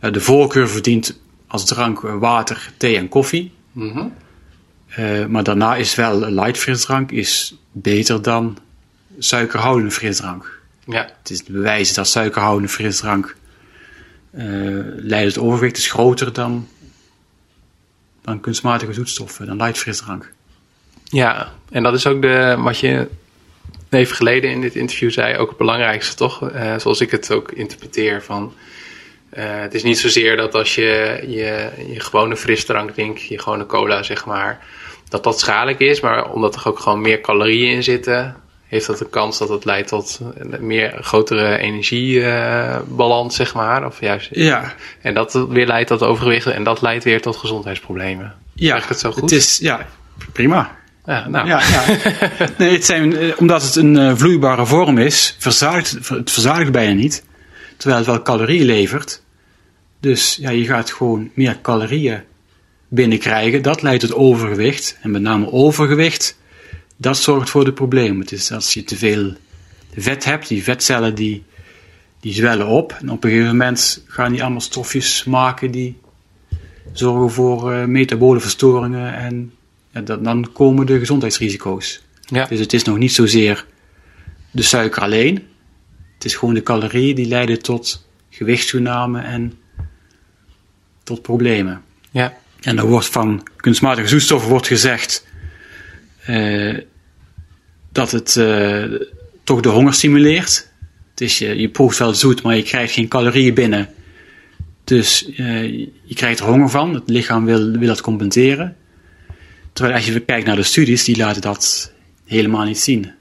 [0.00, 3.52] ja, de voorkeur verdient als drank eh, water, thee en koffie.
[3.72, 4.06] Mhm.
[4.88, 8.58] Eh, maar daarna is wel light frisdrank is beter dan
[9.18, 10.60] suikerhoudende frisdrank.
[10.86, 11.10] Ja.
[11.18, 13.36] Het is bewijzen dat suikerhoudende frisdrank
[14.30, 14.44] eh
[14.96, 16.68] leidt tot overgewicht is groter dan,
[18.22, 20.32] dan kunstmatige zoetstoffen, dan light frisdrank.
[21.10, 23.08] Ja, en dat is ook de, wat je
[23.90, 26.50] even geleden in dit interview zei, ook het belangrijkste, toch?
[26.50, 28.52] Eh, zoals ik het ook interpreteer van...
[29.30, 33.66] eh, het is niet zozeer dat als je je, je gewone frisdrank drinkt, je gewone
[33.66, 34.64] cola zeg maar,
[35.08, 36.00] dat dat schadelijk is.
[36.00, 38.36] Maar omdat er ook gewoon meer calorieën in zitten,
[38.66, 43.86] heeft dat de kans dat het leidt tot een meer grotere energiebalans zeg maar.
[43.86, 48.34] Of juist, Ja, en dat weer leidt tot overgewicht en dat leidt weer tot gezondheidsproblemen.
[48.54, 49.22] ja ik het zo goed?
[49.22, 49.86] Het is, ja,
[50.32, 50.76] prima.
[51.06, 51.84] Ja, nou, Ja, ja.
[52.58, 56.92] Nee, het zijn, eh, omdat het een eh, vloeibare vorm is, verzadigt, het verzadigt bijna
[56.92, 57.24] niet.
[57.76, 59.22] Terwijl het wel calorieën levert.
[60.00, 62.22] Dus ja, je gaat gewoon meer calorieën
[62.88, 63.62] binnenkrijgen.
[63.62, 64.98] Dat leidt tot overgewicht.
[65.02, 66.38] En met name overgewicht,
[66.96, 68.20] dat zorgt voor de problemen.
[68.20, 69.34] Het is als je te veel
[69.96, 71.44] vet hebt, die vetcellen die,
[72.20, 72.96] die zwellen op.
[73.00, 75.98] En op een gegeven moment gaan die allemaal stofjes maken die
[76.92, 79.14] zorgen voor eh, metabole verstoringen.
[79.14, 79.52] En
[79.96, 82.02] ja, dan, dan komen de gezondheidsrisico's.
[82.20, 82.46] ja.
[82.46, 83.66] Dus het is nog niet zozeer
[84.50, 85.46] de suiker alleen.
[86.14, 89.52] Het is gewoon de calorieën die leiden tot gewichtstoename en
[91.02, 91.82] tot problemen.
[92.10, 92.36] ja.
[92.60, 95.26] En er wordt van kunstmatige zoetstoffen wordt gezegd
[96.24, 96.78] eh,
[97.92, 98.84] dat het eh,
[99.44, 100.70] toch de honger stimuleert.
[101.10, 103.88] Het is, je, je proeft wel zoet, maar je krijgt geen calorieën binnen.
[104.84, 105.62] Dus eh,
[106.02, 106.94] je krijgt er honger van.
[106.94, 108.76] Het lichaam wil, wil dat compenseren.
[109.76, 111.92] Terwijl als je kijkt naar de studies, die laten dat
[112.24, 113.12] helemaal niet zien.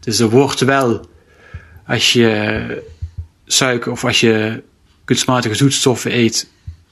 [0.00, 1.08] Dus er wordt wel,
[1.86, 2.82] als je
[3.46, 4.62] suiker of als je
[5.04, 6.50] kunstmatige zoetstoffen eet,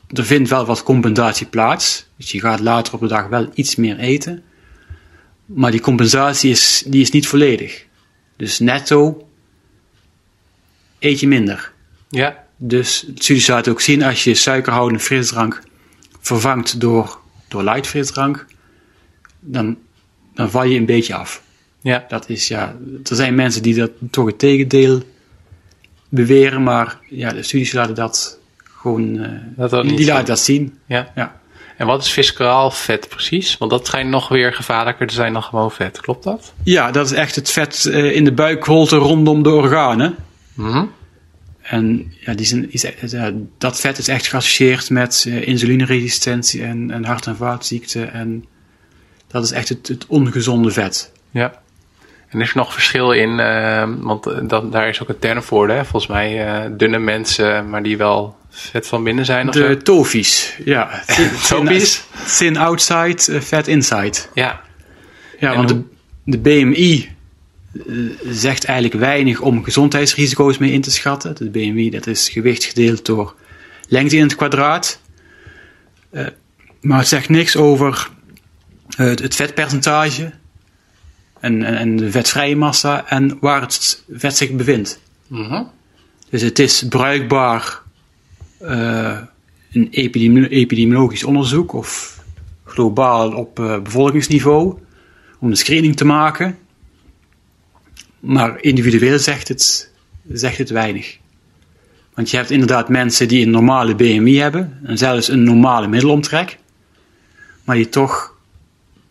[0.08, 2.06] er vindt wel wat compensatie plaats.
[2.16, 4.42] Dus je gaat later op de dag wel iets meer eten.
[5.46, 7.86] Maar die compensatie is, die is niet volledig.
[8.36, 9.28] Dus netto
[10.98, 11.72] eet je minder.
[12.08, 15.62] Ja, Dus studies laten ook zien als je suikerhoudende frisdrank
[16.20, 17.18] vervangt door,
[17.48, 18.46] door light frisdrank,
[19.44, 19.76] dan,
[20.34, 21.42] dan val je een beetje af.
[21.80, 22.04] ja.
[22.08, 22.76] Dat is ja,
[23.10, 25.02] er zijn mensen die dat toch het tegendeel
[26.08, 30.78] beweren, maar ja, de studies laten dat gewoon, eh, Dat die, laten dat zien.
[30.86, 31.12] ja.
[31.14, 31.40] Ja.
[31.76, 33.58] En wat is visceraal vet precies?
[33.58, 36.00] Want dat schijnt nog weer gevaarlijker te zijn dan gewoon vet.
[36.00, 36.52] Klopt dat?
[36.62, 40.14] ja, dat is echt het vet eh, in de buikholte rondom de organen.
[40.54, 40.84] Mhm.
[41.62, 42.86] En ja, die zijn, is,
[43.58, 48.12] dat vet is echt geassocieerd met eh, insulineresistentie en, en hart- en vaatziekten.
[48.12, 48.44] En
[49.32, 51.12] dat is echt het, het ongezonde vet.
[51.30, 51.60] Ja.
[52.28, 55.42] En is er nog verschil in, eh, want eh, dat, daar is ook een term
[55.42, 55.84] voor, hè?
[55.84, 59.76] volgens mij eh, dunne mensen, maar die wel vet van binnen zijn of De zo?
[59.76, 61.02] tofies, ja.
[61.06, 62.04] Thin- Tofies?
[62.38, 64.18] Thin outside, fat inside.
[64.34, 64.60] Ja,
[65.38, 65.84] Ja, En want de, hoe-
[66.24, 67.10] de BMI
[68.28, 71.34] zegt eigenlijk weinig om gezondheidsrisico's mee in te schatten.
[71.36, 73.34] De BMI, dat is gewicht gedeeld door
[73.88, 75.00] lengte in het kwadraat.
[76.80, 78.08] Maar het zegt niks over
[78.96, 80.32] het, het vetpercentage
[81.40, 85.00] en, en, en de vetvrije massa en waar het vet zich bevindt.
[85.26, 85.62] Mhm.
[86.30, 87.80] Dus het is bruikbaar
[88.58, 89.18] eh
[89.72, 92.18] in epidemi- epidemiologisch onderzoek of
[92.64, 94.78] globaal op eh, bevolkingsniveau
[95.38, 96.58] om een screening te maken.
[98.20, 99.90] Maar individueel zegt het,
[100.32, 101.18] zegt het weinig.
[102.14, 106.58] Want je hebt inderdaad mensen die een normale BMI hebben en zelfs een normale middelomtrek,
[107.64, 108.31] maar die toch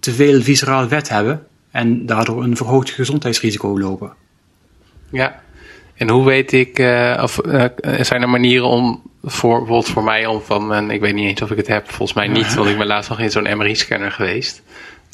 [0.02, 4.14] te veel visceraal vet hebben en daardoor een verhoogd gezondheidsrisico lopen.
[5.12, 5.42] Ja.
[5.96, 7.66] En hoe weet ik, uh, of uh,
[8.02, 11.42] zijn er manieren om, voor, bijvoorbeeld voor mij, om van mijn, ik weet niet eens
[11.42, 14.12] of ik het heb, volgens mij niet, want ik ben laatst nog in zo'n MRI-scanner
[14.12, 14.62] geweest.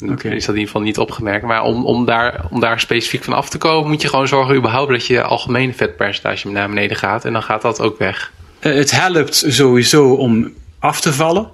[0.02, 0.32] Okay.
[0.32, 1.44] Is dat in ieder geval niet opgemerkt.
[1.44, 4.56] Maar om, om, daar, om daar specifiek van af te komen, moet je gewoon zorgen
[4.56, 7.24] überhaupt dat je algemene vetpercentage naar beneden gaat.
[7.24, 8.32] En dan gaat dat ook weg.
[8.60, 11.50] Uh, het helpt sowieso om af te vallen.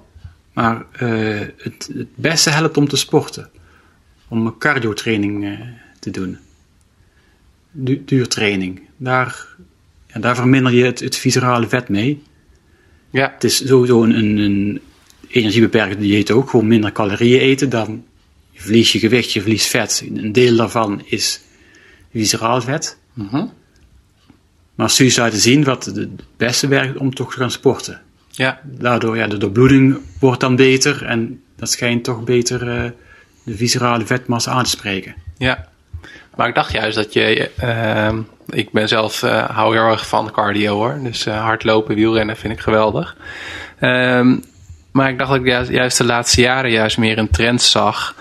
[0.55, 3.49] Maar uh, het, het beste helpt om te sporten.
[4.27, 5.59] Om cardiotraining uh,
[5.99, 6.37] te doen.
[7.71, 8.81] Du duurtraining.
[8.97, 9.47] Daar,
[10.07, 12.23] ja, daar verminder je het, het viscerale vet mee.
[13.09, 13.31] Ja.
[13.33, 14.81] Het is sowieso een, een, een
[15.27, 16.49] energiebeperkend dieet ook.
[16.49, 17.69] Gewoon minder calorieën eten.
[17.69, 18.05] Dan
[18.51, 20.03] je verlies je gewicht, je verliest vet.
[20.13, 21.41] Een deel daarvan is
[22.11, 22.97] visceraal vet.
[23.13, 23.51] -hmm.
[24.75, 28.04] Maar studies laten zien wat het beste werkt om toch te gaan sporten.
[28.35, 28.59] Ja.
[28.63, 32.91] Daardoor, ja, de doorbloeding wordt dan beter en dat schijnt toch beter uh,
[33.43, 35.15] de viscerale vetmassa aan te spreken.
[35.37, 35.67] Ja,
[36.35, 38.13] maar ik dacht juist dat je, uh,
[38.49, 42.53] ik ben zelf, uh, hou heel erg van cardio hoor, dus uh, hardlopen, wielrennen vind
[42.53, 43.15] ik geweldig.
[43.79, 44.43] Um,
[44.91, 48.15] maar ik dacht dat ik juist, juist, de laatste jaren juist meer een trend zag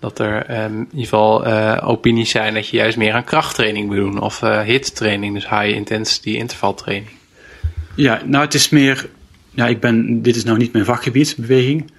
[0.00, 1.46] dat er um, in ieder geval
[1.82, 6.30] opinies zijn dat je juist meer aan krachttraining moet doen of hittraining, dus high intensity
[6.30, 7.10] intervaltraining.
[7.94, 9.08] Ja, nou het is meer
[9.56, 11.90] ja, ik ben, dit is nou niet mijn vakgebied, beweging.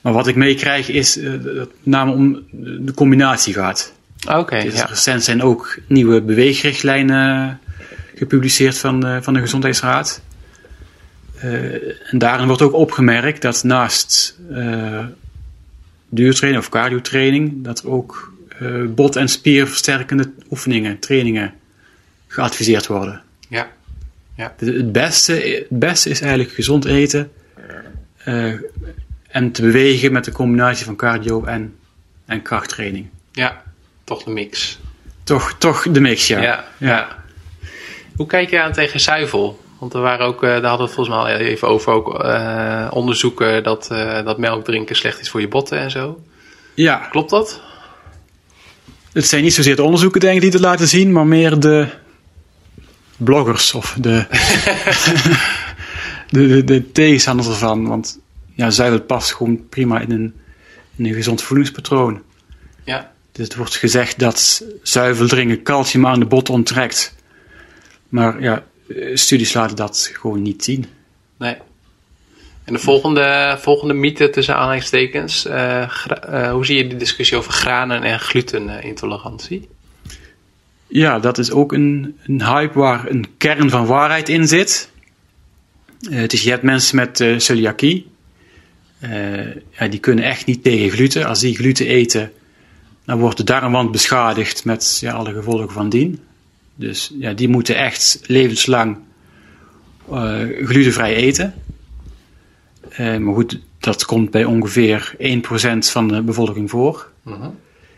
[0.00, 2.42] Maar wat ik meekrijg is uh, dat het met name om
[2.80, 3.92] de combinatie gaat.
[4.28, 4.38] Oké.
[4.38, 4.84] Okay, dus ja.
[4.84, 7.58] Recent zijn ook nieuwe beweegrichtlijnen
[8.14, 10.22] gepubliceerd van, uh, van de Gezondheidsraad.
[11.44, 11.74] Uh,
[12.12, 14.38] en daarin wordt ook opgemerkt dat naast
[16.08, 18.32] duurtraining of cardiotraining, dat ook
[18.88, 21.54] bot- en spierversterkende oefeningen, trainingen
[22.26, 23.22] geadviseerd worden.
[24.40, 24.54] Ja.
[24.56, 27.32] Het, beste, het beste is eigenlijk gezond eten
[28.26, 28.54] uh,
[29.28, 31.76] en te bewegen met de combinatie van cardio en,
[32.26, 33.08] en krachttraining.
[33.32, 33.62] Ja,
[34.04, 34.78] toch de mix.
[35.24, 36.42] Toch, toch de mix, ja.
[36.42, 36.64] ja.
[36.78, 37.18] ja.
[38.16, 39.60] Hoe kijk je aan tegen zuivel?
[39.78, 42.24] Want er waren ook, eh, daar hadden we het volgens mij al even over, ook
[42.24, 46.20] uh, onderzoeken dat, uh, dat melk drinken slecht is voor je botten en zo.
[46.74, 46.96] Ja.
[46.96, 47.60] Klopt dat?
[49.12, 51.88] Het zijn niet zozeer de onderzoeken, denk ik, die het laten zien, maar meer de,
[53.24, 54.26] bloggers of de,
[56.30, 57.88] de, de, de, tegenstanders ervan.
[57.88, 58.18] Want
[58.54, 60.34] ja, zuivel past gewoon prima in een,
[60.96, 62.22] in een gezond voedingspatroon.
[62.84, 63.12] Ja.
[63.32, 67.14] Dus het wordt gezegd dat zuivel drinken calcium aan de bot onttrekt.
[68.08, 68.64] Maar ja,
[69.14, 70.86] studies laten dat gewoon niet zien.
[71.36, 71.56] Nee.
[72.64, 75.46] En de volgende, volgende mythe tussen aanhalingstekens.
[75.46, 75.90] Uh,
[76.28, 79.68] uh, hoe zie je de discussie over granen en glutenintolerantie?
[80.90, 84.90] Ja, dat is ook een, een hype waar een kern van waarheid in zit.
[86.00, 88.08] Uh, het is, je hebt mensen met uh, celiakie.
[89.04, 91.26] Uh, ja, die kunnen echt niet tegen gluten.
[91.26, 92.32] Als die gluten eten,
[93.04, 96.20] dan wordt de darmwand beschadigd met ja, alle gevolgen van dien.
[96.74, 98.98] Dus ja, die moeten echt levenslang
[100.64, 101.54] glutenvrij eten.
[102.96, 105.18] maar goed, dat komt bij ongeveer 1%
[105.78, 107.10] van de bevolking voor.
[107.22, 107.46] -huh.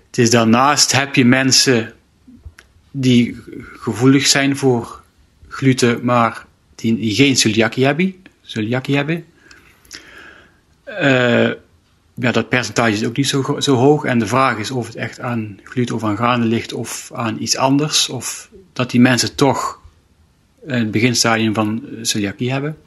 [0.06, 1.92] Het is daarnaast heb je mensen
[2.92, 3.36] die
[3.76, 5.02] gevoelig zijn voor
[5.48, 8.14] gluten, maar die, geen celiakie hebben.
[8.42, 9.24] Celiakie hebben.
[10.86, 11.50] Uh,
[12.14, 14.04] ja, dat percentage is ook niet zo, zo hoog.
[14.04, 17.36] En de vraag is of het echt aan gluten of aan granen ligt of aan
[17.40, 18.08] iets anders.
[18.08, 19.80] Of dat die mensen toch
[20.66, 22.78] het beginstadium van celiakie hebben.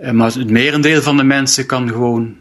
[0.00, 2.36] Uh, maar het merendeel van de mensen kan gewoon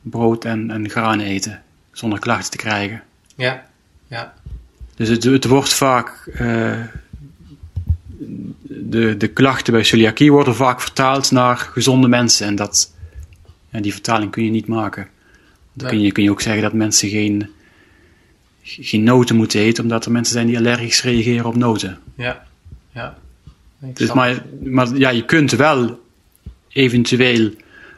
[0.00, 3.02] brood en, en granen eten zonder klachten te krijgen.
[3.36, 3.66] Ja,
[4.06, 4.34] ja.
[4.94, 6.80] Dus het, het wordt vaak, uh,
[8.62, 12.46] de, de klachten bij celiakie worden vaak vertaald naar gezonde mensen.
[12.46, 12.92] En dat,
[13.70, 15.08] ja, die vertaling kun je niet maken.
[15.72, 17.50] Dan kun, je, kun je ook zeggen dat mensen geen,
[18.62, 21.98] geen noten moeten eten, omdat er mensen zijn die allergisch reageren op noten.
[22.14, 22.46] Ja,
[22.92, 23.18] ja.
[23.78, 26.00] Dus maar, maar ja, je kunt wel
[26.68, 27.50] eventueel,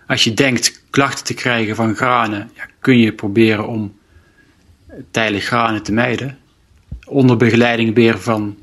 [0.06, 3.96] als je denkt klachten te krijgen van granen, ja, kun je proberen om
[5.10, 6.38] tijdelijk granen te mijden
[7.06, 8.56] onder begeleiding weer van,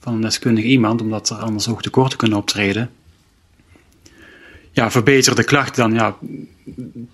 [0.00, 2.90] van een deskundig iemand, omdat er anders ook tekorten kunnen optreden.
[4.72, 6.16] Ja, verbeter de klachten dan, ja,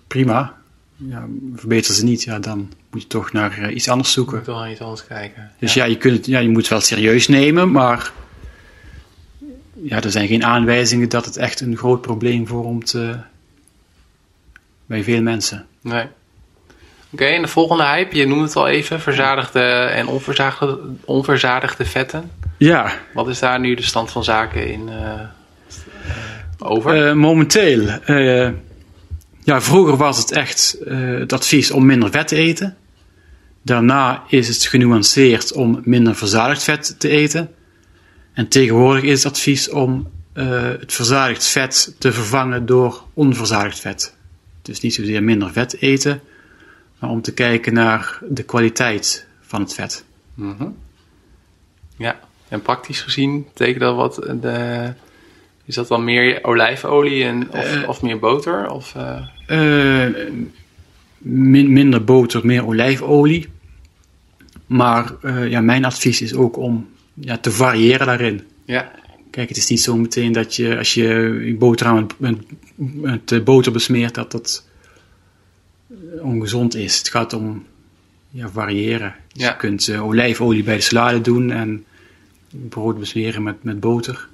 [0.07, 0.61] prima.
[0.95, 4.33] Ja, verbeter ze niet, ja, dan moet je toch naar uh, iets anders zoeken.
[4.33, 5.51] Je moet wel iets anders kijken.
[5.59, 8.11] Dus ja, je, kunt, ja, je moet het wel serieus nemen, maar
[9.83, 13.15] ja, er zijn geen aanwijzingen dat het echt een groot probleem vormt uh,
[14.85, 15.65] bij veel mensen.
[15.81, 16.05] Nee.
[17.13, 22.31] Oké, en de volgende hype, je noemde het al even, verzadigde en onverzadigde, onverzadigde vetten.
[22.57, 22.91] Ja.
[23.13, 25.21] Wat is daar nu de stand van zaken in uh,
[26.59, 27.07] over?
[27.07, 28.49] Uh, momenteel uh,
[29.43, 32.77] Ja, vroeger was het echt eh, het advies om minder vet te eten.
[33.61, 37.49] Daarna is het genuanceerd om minder verzadigd vet te eten.
[38.33, 44.15] En tegenwoordig is het advies om eh, het verzadigd vet te vervangen door onverzadigd vet.
[44.61, 46.21] Dus niet zozeer minder vet eten,
[47.03, 50.05] maar om te kijken naar de kwaliteit van het vet.
[50.33, 50.67] Mhm.
[51.97, 54.93] Ja, en praktisch gezien betekent dat wat de,
[55.65, 57.89] is dat dan meer olijfolie en, of, Eh.
[57.89, 58.69] of meer boter?
[58.69, 60.13] Of, eh, Eh,
[61.17, 63.47] min- minder boter, meer olijfolie.
[64.65, 65.11] Maar
[65.49, 68.41] ja, mijn advies is ook om ja, te variëren daarin.
[68.65, 68.91] ja,
[69.29, 72.37] Kijk, het is niet zo meteen dat je als je boterham met,
[72.75, 74.67] met, boter besmeert, dat dat
[76.21, 76.97] ongezond is.
[76.97, 77.65] Het gaat om
[78.29, 79.15] ja, variëren.
[79.33, 79.49] Dus Ja.
[79.49, 81.85] Je kunt eh, olijfolie bij de salade doen en
[82.69, 84.27] brood besmeren met, met boter.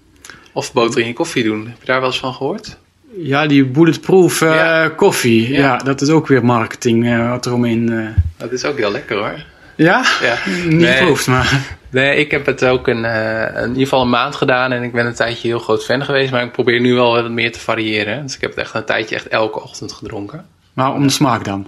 [0.52, 1.68] of boter in je koffie doen.
[1.68, 2.78] Heb je daar wel eens van gehoord?
[3.18, 4.90] Ja, die bulletproof eh, Ja.
[4.90, 5.50] koffie.
[5.52, 5.58] Ja.
[5.60, 5.78] Ja.
[5.78, 7.90] dat is ook weer marketing eh, wat er omheen.
[7.92, 8.08] eh
[8.38, 9.44] Dat is ook heel lekker hoor.
[9.76, 10.06] ja?
[10.22, 10.38] Ja.
[10.66, 10.92] Niet Nee.
[10.98, 11.78] geproefd, maar.
[11.92, 14.92] Nee, ik heb het ook een, eh, in ieder geval een maand gedaan en ik
[14.92, 17.60] ben een tijdje heel groot fan geweest, maar ik probeer nu wel wat meer te
[17.60, 18.22] variëren.
[18.24, 20.46] Dus ik heb het echt een tijdje echt elke ochtend gedronken.
[20.74, 21.68] Maar om de smaak dan?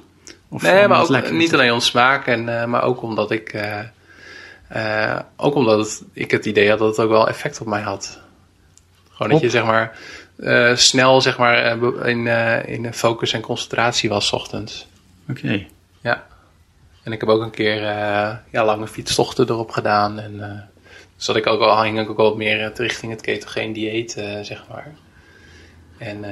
[0.49, 3.79] Of Nee, maar ook niet alleen om smaak, en, eh, maar ook omdat ik, eh,
[4.67, 7.81] eh, ook omdat het, ik het idee had dat het ook wel effect op mij
[7.81, 8.19] had.
[9.09, 9.97] Gewoon dat je zeg maar
[10.77, 11.77] snel zeg maar
[12.07, 12.27] in,
[12.67, 14.87] in focus en concentratie was 's ochtends.
[15.29, 15.65] Oké.
[16.01, 16.25] Ja.
[17.03, 17.81] En ik heb ook een keer
[18.51, 20.19] ja, lange fietstochten erop gedaan.
[20.19, 20.69] En,
[21.15, 24.63] dus dat ik ook al hing ik ook wel meer richting het ketogeen dieet, zeg
[24.69, 24.93] maar.
[25.97, 26.25] En,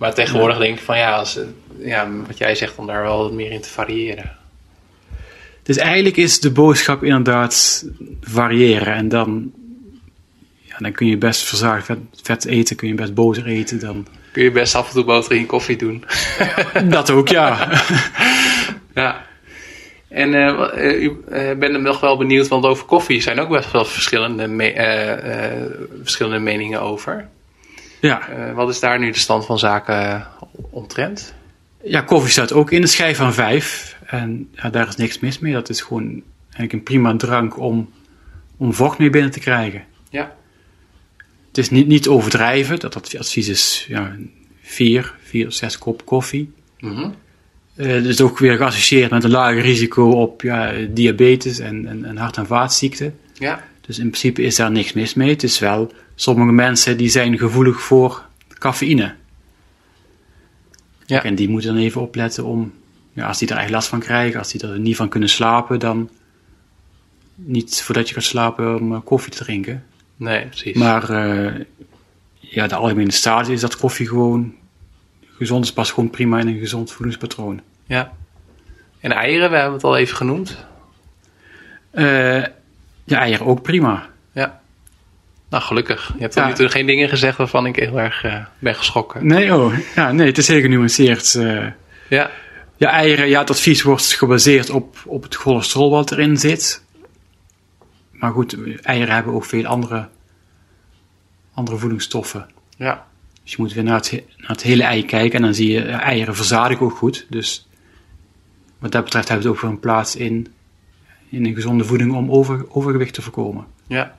[0.00, 1.38] maar tegenwoordig denk ik van ja, als,
[1.78, 4.36] ja, wat jij zegt, om daar wel meer in te variëren.
[5.62, 7.86] Dus eigenlijk is de boodschap inderdaad
[8.20, 8.94] variëren.
[8.94, 9.52] En dan,
[10.60, 13.80] ja, dan kun je best verzadigd vet, vet eten, kun je best boter eten.
[13.80, 14.06] Dan.
[14.32, 16.04] Kun je best af en toe boter in koffie doen.
[16.88, 17.68] Dat ook, ja.
[18.94, 19.26] ja.
[20.08, 23.72] En eh, eh, eh, ben er nog wel benieuwd, want over koffie zijn ook best
[23.72, 25.68] wel verschillende, me-
[26.02, 27.28] verschillende meningen over.
[28.00, 28.28] Ja.
[28.28, 30.26] Eh, wat is daar nu de stand van zaken
[30.70, 31.34] omtrent?
[31.82, 33.96] Ja, koffie staat ook in de schijf van vijf.
[34.06, 35.52] En ja, daar is niks mis mee.
[35.52, 37.90] Dat is gewoon eigenlijk een prima drank om,
[38.56, 39.84] om vocht mee binnen te krijgen.
[40.10, 40.36] Ja.
[41.48, 42.78] Het is niet, niet overdrijven.
[42.78, 44.16] Dat advies is ja,
[44.62, 46.52] vier, vier of zes kop koffie.
[46.80, 52.04] Eh, Het is ook weer geassocieerd met een lager risico op ja, diabetes en, en,
[52.04, 53.18] en hart- en vaatziekten.
[53.34, 53.64] Ja.
[53.80, 55.28] Dus in principe is daar niks mis mee.
[55.30, 59.14] Het is wel, sommige mensen die zijn gevoelig voor cafeïne.
[61.06, 61.22] Ja.
[61.22, 62.72] En die moeten dan even opletten om,
[63.12, 65.78] ja, als die er echt last van krijgen, als die er niet van kunnen slapen,
[65.78, 66.10] dan
[67.34, 69.84] niet voordat je gaat slapen om eh, koffie te drinken.
[70.16, 70.76] Nee, precies.
[70.76, 71.64] Maar eh,
[72.38, 74.54] ja, de algemene staat is dat koffie gewoon
[75.36, 77.60] gezond is, past gewoon prima in een gezond voedingspatroon.
[77.86, 78.12] Ja.
[79.00, 80.66] En eieren, we hebben het al even genoemd.
[81.90, 82.42] Eh,
[83.04, 84.08] ja, eieren ook prima.
[84.32, 84.60] Ja.
[85.50, 86.12] Nou, gelukkig.
[86.14, 86.48] Je hebt tot Ja.
[86.48, 89.26] nu toe geen dingen gezegd waarvan ik heel erg eh, ben geschrokken.
[89.26, 91.34] Nee, oh, ja, nee, het is heel genuanceerd.
[91.34, 91.66] eh.
[92.08, 92.30] Ja.
[92.76, 96.84] ja, eieren, ja, het advies wordt gebaseerd op, op het cholesterol wat erin zit.
[98.10, 100.08] Maar goed, eieren hebben ook veel andere,
[101.54, 102.46] andere voedingsstoffen.
[102.76, 103.06] Ja.
[103.42, 105.70] Dus je moet weer naar het, he- naar het hele ei kijken en dan zie
[105.72, 107.26] je, ja, eieren verzadigen ook goed.
[107.28, 107.68] Dus
[108.78, 110.46] wat dat betreft hebben ze ook weer een plaats in,
[111.28, 113.66] in een gezonde voeding om over, overgewicht te voorkomen.
[113.86, 114.18] Ja.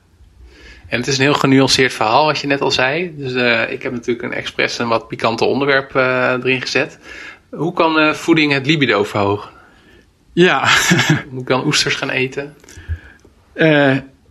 [0.91, 3.13] En het is een heel genuanceerd verhaal, wat je net al zei.
[3.17, 6.97] Dus eh, ik heb natuurlijk een expres een wat pikante onderwerp eh, erin gezet.
[7.49, 9.49] Hoe kan eh, voeding het libido verhogen?
[10.33, 10.67] Ja,
[11.33, 12.55] Hoe kan oesters gaan eten?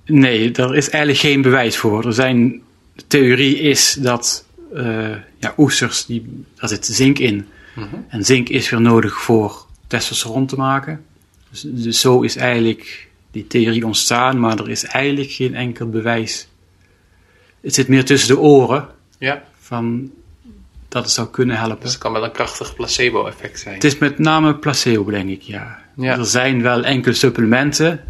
[0.05, 2.07] Nee, er is eigenlijk geen bewijs voor.
[2.07, 2.63] Er zijn,
[2.95, 4.45] de theorie is dat
[5.39, 7.49] ja, oesters, die, daar zit zink in.
[7.75, 7.87] Mhm.
[8.09, 11.05] En zink is weer nodig voor testosteron te maken.
[11.51, 16.49] Dus, dus zo is eigenlijk die theorie ontstaan, maar er is eigenlijk geen enkel bewijs.
[17.61, 18.89] Het zit meer tussen de oren
[19.19, 19.43] Ja.
[19.59, 20.11] van
[20.89, 21.81] dat het zou kunnen helpen.
[21.81, 23.75] Dus het kan wel een krachtig placebo-effect zijn.
[23.75, 25.79] Het is met name placebo, denk ik, ja.
[25.97, 26.19] Ja.
[26.19, 28.01] Er zijn wel enkele supplementen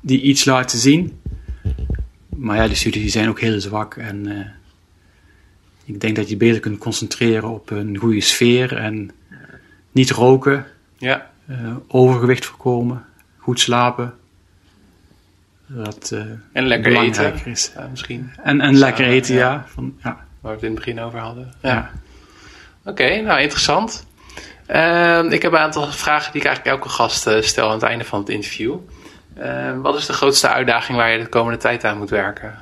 [0.00, 1.20] die iets laten zien.
[2.36, 3.94] Maar ja, die studies die zijn ook heel zwak.
[3.96, 4.46] En eh,
[5.84, 8.76] ik denk dat je beter kunt concentreren op een goede sfeer.
[8.76, 9.10] En
[9.92, 10.66] niet roken,
[10.98, 11.30] Ja.
[11.46, 13.04] eh, overgewicht voorkomen,
[13.38, 14.14] goed slapen.
[15.74, 16.20] Dat eh,
[16.52, 17.34] En lekker eten.
[17.44, 17.72] is.
[17.76, 18.32] Ja, misschien.
[18.42, 19.50] En, en lekker eten, ja.
[19.50, 19.64] ja.
[19.68, 21.52] Van, ja, Waar we het in het begin over hadden.
[21.60, 21.90] ja.
[22.84, 24.06] Oké, nou interessant.
[24.66, 27.82] Ehm, ik heb een aantal vragen die ik eigenlijk elke gast eh, stel aan het
[27.82, 28.76] einde van het interview.
[29.36, 32.58] Ehm, wat is de grootste uitdaging waar je de komende tijd aan moet werken?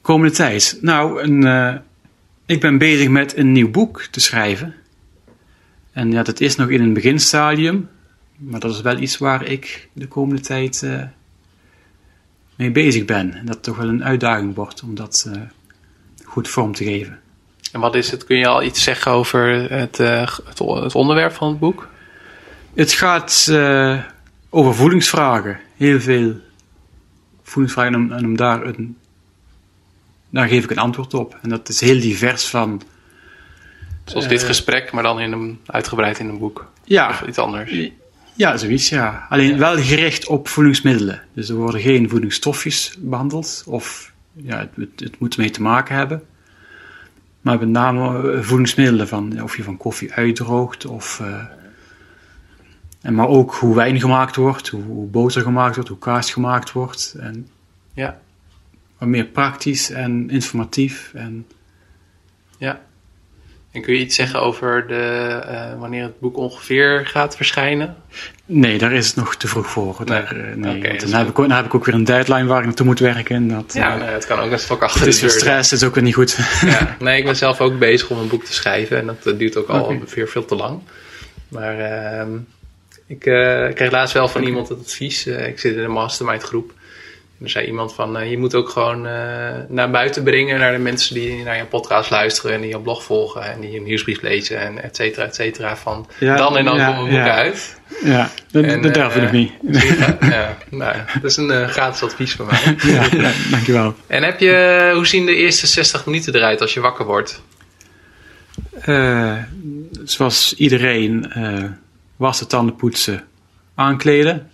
[0.00, 0.78] Komende tijd.
[0.80, 1.74] Nou, een, eh,
[2.46, 4.74] ik ben bezig met een nieuw boek te schrijven.
[5.92, 7.88] En ja, dat is nog in een beginstadium.
[8.36, 11.02] Maar dat is wel iets waar ik de komende tijd eh,
[12.56, 13.34] mee bezig ben.
[13.34, 15.40] En dat het toch wel een uitdaging wordt om dat eh,
[16.24, 17.20] goed vorm te geven.
[17.72, 18.24] En wat is het?
[18.24, 21.88] Kun je al iets zeggen over het, eh, het, het onderwerp van het boek?
[22.74, 24.02] Het gaat eh,
[24.50, 25.58] over voedingsvragen.
[25.76, 26.34] Heel veel
[27.42, 27.94] voedingsvragen.
[27.94, 28.96] En om, en om daar, een,
[30.30, 31.38] daar geef ik een antwoord op.
[31.42, 32.82] En dat is heel divers van...
[34.04, 36.70] Zoals dit gesprek, maar dan in een, uitgebreid in een boek.
[36.84, 37.90] Ja, Of iets anders.
[38.36, 39.26] Ja, zoiets, ja.
[39.28, 41.22] Alleen wel gericht op voedingsmiddelen.
[41.32, 45.96] Dus er worden geen voedingsstofjes behandeld, of ja, het, het, het moet mee te maken
[45.96, 46.22] hebben.
[47.40, 51.44] Maar met name eh, voedingsmiddelen, van, of je van koffie uitdroogt, of, eh,
[53.00, 56.72] en maar ook hoe wijn gemaakt wordt, hoe, hoe boter gemaakt wordt, hoe kaas gemaakt
[56.72, 57.16] wordt.
[57.18, 57.48] En
[57.94, 58.20] Ja,
[58.98, 61.10] wat meer praktisch en informatief.
[61.14, 61.46] En,
[62.58, 62.80] ja.
[63.76, 64.94] En kun je iets zeggen over de,
[65.46, 67.96] eh, wanneer het boek ongeveer gaat verschijnen?
[68.46, 70.02] nee, daar is het nog te vroeg voor.
[70.04, 71.94] Daar, eh, nee, want dat dan, is heb ik, ook- dan heb ik ook weer
[71.94, 73.36] een deadline waar ik naartoe moet werken.
[73.36, 75.30] En dat, Ja, eh, het kan ook een stok achter het is de deur.
[75.38, 76.36] stress, is ook weer niet goed.
[76.60, 79.38] Ja, nee, ik ben zelf ook bezig om een boek te schrijven en dat eh,
[79.38, 80.80] duurt ook al ongeveer veel te lang.
[81.48, 82.30] Maar ehm,
[83.06, 85.26] ik eh, kreeg laatst wel van iemand het advies.
[85.26, 86.72] eh, ik zit in een mastermind groep.
[87.38, 89.12] En er zei iemand van, eh, je moet ook gewoon eh,
[89.68, 93.02] naar buiten brengen naar de mensen die naar je podcast luisteren en die je blog
[93.02, 95.76] volgen en die je nieuwsbrief lezen en et cetera, et cetera.
[95.76, 97.34] Van Ja, dan en dan ja, komen boeken ja.
[97.34, 97.80] uit.
[98.04, 99.52] Ja, dat, En, dat durf ik eh, nog niet.
[100.20, 102.76] ja, nou, dat is een gratis advies van mij.
[102.92, 103.94] ja, dankjewel.
[104.06, 107.42] En heb je, hoe zien de eerste 60 minuten eruit als je wakker wordt?
[110.04, 111.32] Zoals iedereen
[112.16, 113.24] wassen, tanden poetsen,
[113.74, 114.50] aankleden.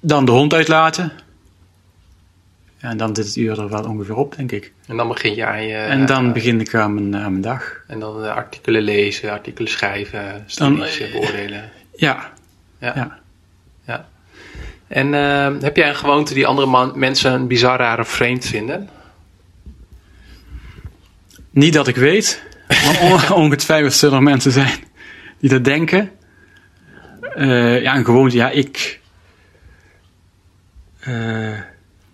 [0.00, 1.12] Dan de hond uitlaten.
[2.80, 4.72] Ja, en dan zit het uur er wel ongeveer op, denk ik.
[4.86, 5.74] En dan begin je aan je...
[5.76, 7.80] en dan begin ik aan mijn, aan mijn dag.
[7.86, 11.70] En dan eh, artikelen lezen, artikelen schrijven, studies eh, beoordelen.
[11.96, 12.32] Ja,
[12.78, 12.92] Ja.
[12.96, 13.18] ja.
[13.86, 14.08] ja.
[14.86, 18.88] En eh, heb jij een gewoonte die andere man- mensen bizar, raar of vreemd vinden?
[21.50, 22.42] niet dat ik weet.
[22.68, 23.00] Maar
[23.30, 24.78] on- ongetwijfeld zullen er mensen zijn
[25.38, 26.10] die dat denken.
[27.34, 29.00] Eh, ja, een gewoonte, ja, ik...
[31.00, 31.58] eh,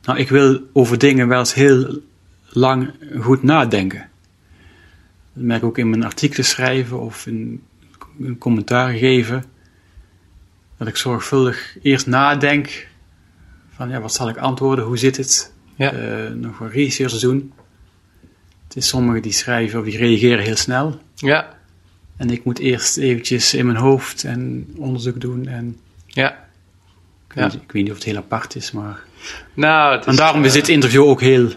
[0.04, 2.00] nou, ik wil over dingen wel eens heel
[2.48, 2.90] lang
[3.20, 4.08] goed nadenken.
[5.32, 7.62] Dat merk ik ook in mijn artikelen schrijven of in
[8.20, 9.44] een commentaar geven.
[10.76, 12.88] Dat ik zorgvuldig eerst nadenk
[13.70, 15.52] van ja, wat zal ik antwoorden, hoe zit het?
[15.76, 15.92] Ja.
[15.92, 17.52] Eh, nog wat research doen.
[18.66, 21.00] Het is sommigen die schrijven of die reageren heel snel.
[21.14, 21.56] Ja.
[22.16, 25.46] En ik moet eerst eventjes in mijn hoofd en onderzoek doen.
[25.46, 26.43] En Ja.
[27.34, 27.42] Ik, Ja.
[27.42, 28.98] weet, ik weet niet of het heel apart is, maar...
[29.54, 31.48] Nou, het is, En daarom is eh, dit interview ook heel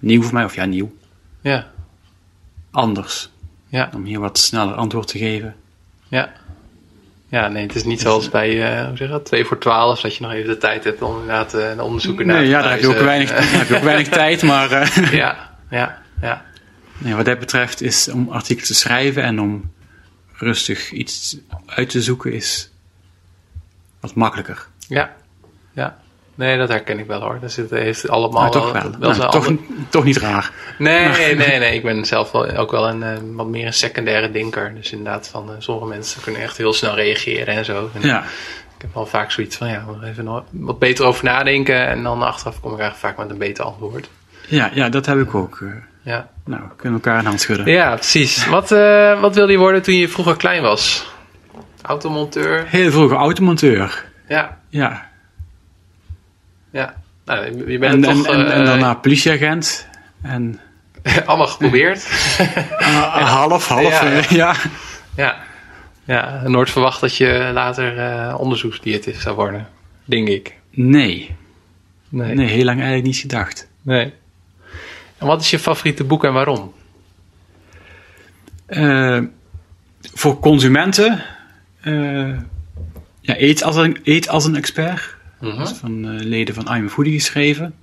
[0.00, 0.44] nieuw voor mij.
[0.44, 0.92] Of ja, nieuw.
[1.40, 1.70] Ja.
[2.70, 3.30] Anders.
[3.68, 3.90] Ja.
[3.94, 5.56] Om hier wat sneller antwoord te geven.
[6.08, 6.32] Ja.
[7.28, 10.16] Ja, nee, het is niet zoals bij, eh hoe zeg dat, 2 voor 12, dat
[10.16, 12.62] je nog even de tijd hebt om inderdaad eh, een onderzoek naar Nee, te ja,
[12.62, 14.42] daar heb je ook weinig, heb je ook weinig tijd.
[14.42, 16.44] Maar eh, Ja, ja, ja.
[16.98, 19.70] nee, wat dat betreft is om artikelen te schrijven en om
[20.32, 21.36] rustig iets
[21.66, 22.69] uit te zoeken is
[24.00, 24.66] wat makkelijker.
[24.88, 25.10] Ja,
[25.72, 25.96] ja.
[26.34, 27.38] Nee, dat herken ik wel hoor.
[27.40, 28.82] Dat zit, heeft allemaal toch wel.
[28.82, 30.50] wel Nou, zijn toch, andere- toch niet raar.
[30.78, 31.74] Nee, nee, nee.
[31.74, 34.74] Ik ben zelf wel, ook wel een eh, wat meer een secundaire denker.
[34.74, 37.90] Dus inderdaad, van eh, sommige mensen kunnen echt heel snel reageren en zo.
[37.94, 38.22] En Ja,
[38.76, 41.86] Ik heb wel vaak zoiets van, ja, even nog wat beter over nadenken.
[41.86, 44.08] En dan achteraf kom ik eigenlijk vaak met een beter antwoord.
[44.48, 45.58] ja, ja dat heb ik ook.
[45.62, 45.68] eh.
[46.02, 47.66] Ja, nou, we kunnen elkaar een hand schudden.
[47.66, 48.46] ja precies.
[48.46, 51.09] Wat, eh, wat wilde je worden toen je vroeger klein was?
[51.82, 52.64] Automonteur?
[52.68, 54.04] Heel vroeger automonteur.
[54.28, 55.08] Ja, Ja.
[56.70, 56.94] ja.
[57.24, 59.88] Nou, je bent En, toch en, eh, daarna politieagent.
[60.22, 60.60] En
[61.26, 62.08] allemaal geprobeerd.
[62.78, 64.00] ah, half, half.
[64.02, 64.54] Ja, eh, ja.
[65.16, 65.36] ja.
[66.04, 66.42] Ja.
[66.48, 69.68] Nooit verwacht dat je later eh onderzoeksdiëtist zou worden.
[70.04, 70.54] Denk ik.
[70.70, 71.36] Nee.
[72.08, 72.34] Nee.
[72.34, 73.68] nee, heel lang eigenlijk niet gedacht.
[73.82, 74.12] nee.
[75.18, 76.72] En wat is je favoriete boek en waarom?
[80.14, 81.22] Voor consumenten.
[81.80, 82.38] Eh,
[83.20, 85.16] ja, eet, als een, eet als een expert.
[85.40, 85.58] Mhm.
[85.58, 87.74] Dat is van eh, leden van I'm Foodie geschreven.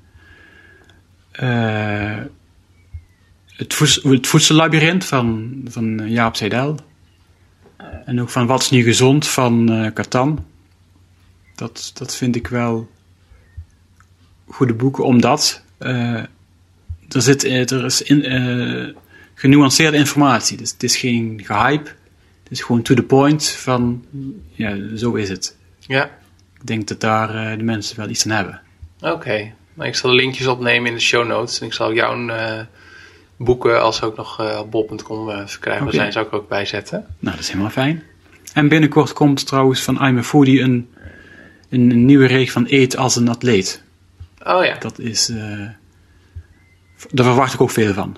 [1.32, 2.18] Eh,
[3.48, 6.80] het, voeds- het voedsellabyrinth van, van Jaap Seidel.
[8.06, 10.46] En ook van Wat is nu gezond van Catan.
[11.56, 12.90] Dat, dat vind ik wel
[14.48, 16.28] goede boeken, omdat er,
[17.08, 18.96] zit, er is in,
[19.34, 20.58] genuanceerde informatie.
[20.58, 21.92] Dus het is geen gehype.
[22.50, 24.06] Het is gewoon to the point van,
[24.52, 25.56] ja, zo is het.
[25.80, 26.04] Ja.
[26.60, 28.62] Ik denk dat daar eh, de mensen wel iets aan hebben.
[29.02, 29.52] Oké.
[29.74, 31.60] Nou, ik zal de linkjes opnemen in de show notes.
[31.60, 32.60] En ik zal jouw eh,
[33.38, 37.06] boeken als ook nog eh, op bol.com uh, verkrijgbaar zijn, zou ik ook bijzetten.
[37.20, 38.04] Nou, dat is helemaal fijn.
[38.54, 40.90] En binnenkort komt trouwens van I'm a Foodie een,
[41.70, 43.84] een, een nieuwe reeks van Eet als een atleet.
[44.44, 45.30] Oh ja, Dat is...
[45.30, 45.68] eh,
[47.12, 48.18] daar verwacht ik ook veel van.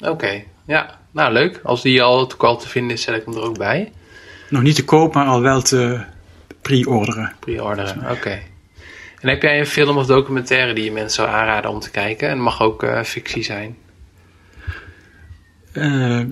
[0.00, 0.42] oké.
[0.66, 1.60] Ja, nou leuk.
[1.62, 3.92] Als die al al te vinden is, zet ik hem er ook bij.
[4.48, 6.04] Nog niet te koop, maar al wel te
[6.62, 7.32] pre-orderen.
[7.40, 8.40] Pre-orderen, oké.
[9.20, 12.28] En heb jij een film of documentaire die je mensen zou aanraden om te kijken?
[12.28, 13.76] En het mag ook eh, fictie zijn.
[15.72, 16.24] Eh,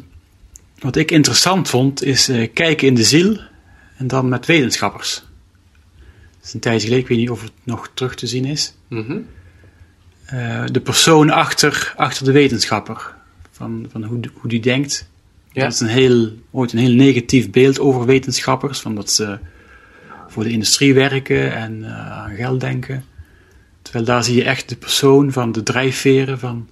[0.78, 3.40] wat ik interessant vond, is eh, kijken in de ziel
[3.96, 5.24] en dan met wetenschappers.
[6.38, 8.74] Dat is een tijdje geleden, ik weet niet of het nog terug te zien is.
[8.88, 9.18] Mhm.
[10.72, 13.14] De persoon achter, achter de wetenschapper,
[13.56, 15.08] van, van hoe, hoe die denkt.
[15.52, 15.62] Ja.
[15.62, 19.38] Dat is een heel, ooit een heel negatief beeld over wetenschappers, van dat ze
[20.28, 23.04] voor de industrie werken en eh, aan geld denken.
[23.82, 26.68] Terwijl daar zie je echt de persoon van de drijfveren van.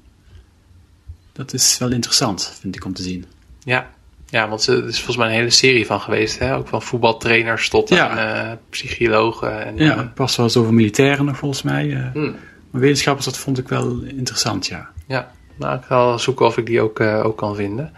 [1.33, 3.25] Dat is wel interessant, vind ik om te zien.
[3.65, 3.91] Ja.
[4.29, 6.39] ja, want er is volgens mij een hele serie van geweest.
[6.39, 6.57] Hè?
[6.57, 8.17] Ook van voetbaltrainers tot Ja.
[8.51, 9.65] eh, psychologen.
[9.67, 12.11] En, Ja, eh, pas wel eens over militairen nog volgens mij.
[12.13, 12.37] hmm.
[12.71, 14.91] Maar wetenschappers, dat vond ik wel interessant, ja.
[15.07, 17.93] Ja, nou, ik ga zoeken of ik die ook, eh, ook kan vinden.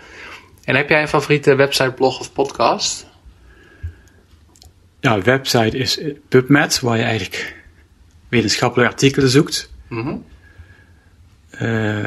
[0.64, 3.07] En heb jij een favoriete website, blog of podcast?
[5.00, 7.64] Ja, website is eh, PubMed, waar je eigenlijk
[8.28, 9.70] wetenschappelijke artikelen zoekt.
[9.88, 10.16] Mhm.
[11.50, 12.04] Eh,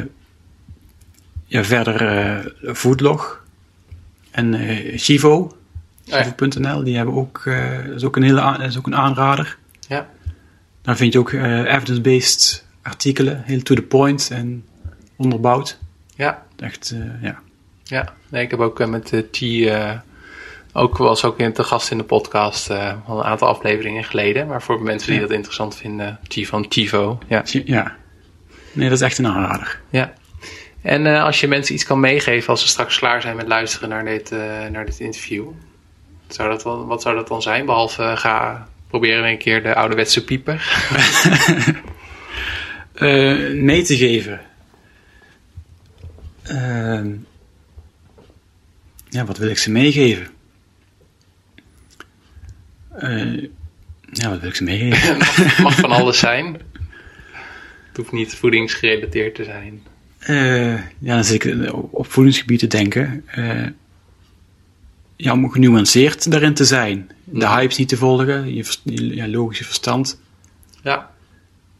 [1.45, 3.43] ja, verder eh Foodlog
[4.31, 4.53] en
[4.95, 5.57] Chivo,
[6.03, 6.23] ja.
[6.23, 7.45] Chivo.nl, die hebben ook,
[7.95, 9.57] is ook een hele is ook een aanrader.
[9.87, 10.09] Ja.
[10.81, 14.63] Daar vind je ook evidence-based artikelen, heel to the point en
[15.19, 15.77] onderbouwd.
[16.15, 17.39] Ja, Echt, eh, ja.
[17.83, 18.13] ja.
[18.29, 19.91] Nee, ik heb ook eh, met de T eh,
[20.73, 24.47] ook was ook in te gast in de podcast eh, al een aantal afleveringen geleden.
[24.47, 25.25] Maar voor mensen die Ja.
[25.27, 27.19] dat interessant vinden, T van Tivo.
[27.27, 27.43] Ja.
[27.65, 27.95] ja.
[28.71, 29.79] Nee, dat is echt een aanrader.
[29.89, 30.13] ja.
[30.81, 33.89] En eh, als je mensen iets kan meegeven als ze straks klaar zijn met luisteren
[33.89, 34.39] naar dit, eh,
[34.71, 35.47] naar dit interview,
[36.27, 37.65] zou dat dan, wat zou dat dan zijn?
[37.65, 40.61] Behalve eh, ga proberen een keer de ouderwetse pieper.
[42.93, 44.41] Eh, mee te geven.
[46.49, 47.15] Ehm,
[49.09, 50.27] ja, wat wil ik ze meegeven?
[52.91, 53.41] Eh,
[54.11, 55.17] ja, wat wil ik ze meegeven?
[55.17, 56.53] mag, mag van alles zijn.
[57.87, 59.81] Het hoeft niet voedingsgerelateerd te zijn.
[60.19, 63.23] Eh, ja, dan zit ik op voedingsgebied te denken.
[63.25, 63.67] Eh,
[65.15, 67.09] ja, om genuanceerd daarin te zijn.
[67.23, 67.55] De Ja.
[67.57, 68.65] hypes niet te volgen, je,
[69.15, 70.19] ja, logische verstand
[70.83, 71.11] Ja,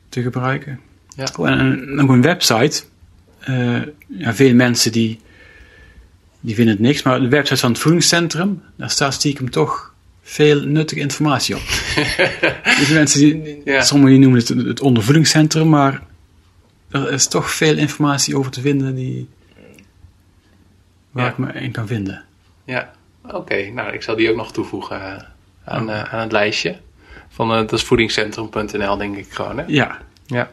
[0.09, 0.79] te gebruiken.
[1.15, 1.27] Ja.
[1.37, 2.83] Oh, en, en nog een website.
[3.39, 5.19] Eh, ja, veel mensen die,
[6.39, 10.61] die vinden het niks, maar de website van het voedingscentrum, daar staat stiekem toch veel
[10.61, 11.61] nuttige informatie op.
[12.79, 13.81] dus mensen die, Ja.
[13.81, 16.03] sommigen die noemen het het ondervoedingscentrum, maar
[16.91, 19.27] er is toch veel informatie over te vinden die,
[21.11, 21.31] waar Ja.
[21.31, 22.23] ik me in kan vinden.
[22.65, 22.91] ja.
[23.31, 25.23] Oké, nou ik zal die ook nog toevoegen eh,
[25.65, 26.77] aan, eh, aan het lijstje.
[27.29, 29.57] Van, dat is voedingscentrum.nl denk ik gewoon.
[29.57, 29.63] Hè?
[29.67, 30.51] Ja, Ja.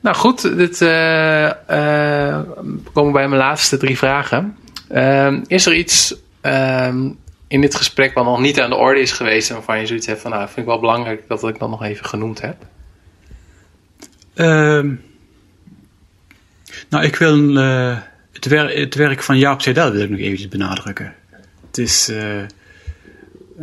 [0.00, 4.56] Nou goed, dit, eh, eh, we komen bij mijn laatste drie vragen.
[4.88, 7.10] Ehm, is er iets ehm,
[7.48, 10.06] in dit gesprek wat nog niet aan de orde is geweest en waarvan je zoiets
[10.06, 12.56] hebt van, nou, vind ik wel belangrijk dat ik dat nog even genoemd heb?
[14.34, 14.94] Ehm,
[16.88, 17.98] nou, ik wil eh,
[18.32, 18.44] het,
[18.74, 21.14] het werk van Jaap Seidel wil ik nog eventjes benadrukken.
[21.66, 22.42] Het is eh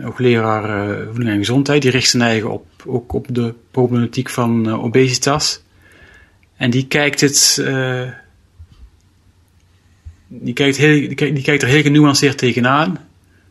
[0.02, 1.82] hoogleraar eh, voeding en gezondheid.
[1.82, 5.62] Die richt zijn eigen op, ook op de problematiek van eh, obesitas.
[6.58, 7.58] En die kijkt het...
[7.66, 8.10] eh,
[10.28, 13.00] die, kijkt heel, die, kijkt, die kijkt er heel genuanceerd tegenaan.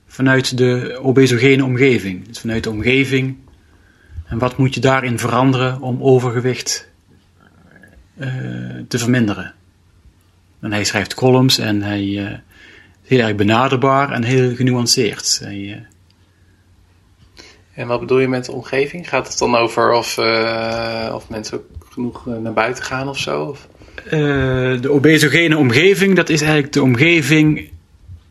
[0.07, 2.27] Vanuit de obesogene omgeving.
[2.27, 3.37] Dus vanuit de omgeving.
[4.27, 6.89] En wat moet je daarin veranderen om overgewicht
[8.17, 8.29] eh,
[8.89, 9.55] te verminderen.
[10.61, 12.33] En hij schrijft columns en hij eh,
[13.03, 15.41] is heel erg benaderbaar en heel genuanceerd.
[15.43, 15.87] Hij,
[17.73, 19.09] En wat bedoel je met de omgeving?
[19.09, 20.19] Gaat het dan over of,
[21.13, 21.63] of mensen
[21.97, 23.43] genoeg eh, naar buiten gaan of zo?
[23.45, 23.69] Of?
[24.05, 27.71] eh, de obesogene omgeving, dat is eigenlijk de omgeving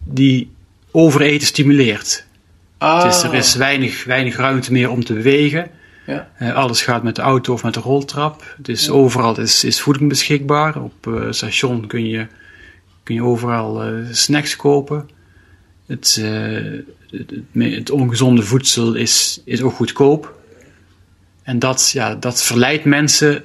[0.04, 0.52] die
[0.92, 2.26] overeten stimuleert.
[2.78, 5.70] Ah, Dus er is weinig, weinig ruimte meer om te bewegen.
[6.06, 6.32] Ja.
[6.38, 8.56] Eh, alles gaat met de auto of met de roltrap.
[8.58, 10.82] Dus overal is, is voeding beschikbaar.
[10.82, 12.28] Op eh, station kun je,
[13.04, 15.10] kun je overal snacks kopen.
[15.86, 16.22] Het,
[17.12, 20.34] het, het, het ongezonde voedsel is, is ook goedkoop.
[21.44, 23.44] En dat, ja, dat verleidt mensen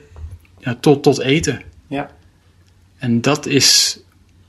[0.61, 1.63] ja, tot, tot eten.
[1.87, 2.11] Ja.
[2.99, 4.01] En dat is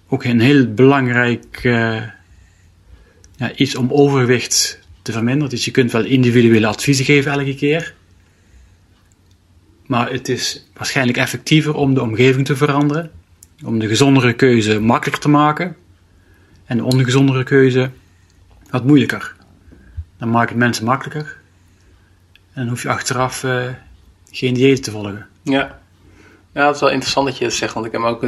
[0.07, 2.01] ook een heel belangrijk eh,
[3.36, 5.49] ja, iets om overgewicht te verminderen.
[5.49, 7.93] Dus je kunt wel individuele adviezen geven elke keer.
[9.86, 13.12] Maar het is waarschijnlijk effectiever om de omgeving te veranderen.
[13.64, 15.76] om de gezondere keuze makkelijker te maken
[16.66, 17.91] en de ongezondere keuze
[18.70, 19.36] wat moeilijker.
[20.18, 21.39] Dan maak je het mensen makkelijker
[22.53, 23.68] en dan hoef je achteraf uh,
[24.32, 25.28] geen dieet te volgen.
[25.43, 25.80] Ja.
[26.54, 28.24] Ja, het is wel interessant dat je dat zegt, want ik heb ook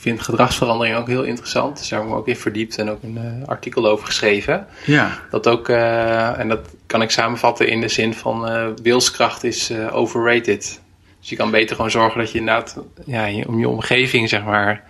[0.00, 1.78] ik vind gedragsverandering ook heel interessant.
[1.78, 4.66] Dus daar heb ik me ook in verdiept en ook een uh, artikel over geschreven.
[4.86, 5.18] Ja.
[5.30, 9.72] Dat ook, uh, en dat kan ik samenvatten in de zin van uh, wilskracht is
[9.72, 10.80] overrated.
[11.20, 14.44] Dus je kan beter gewoon zorgen dat je inderdaad ja, je, om je omgeving zeg
[14.44, 14.84] maar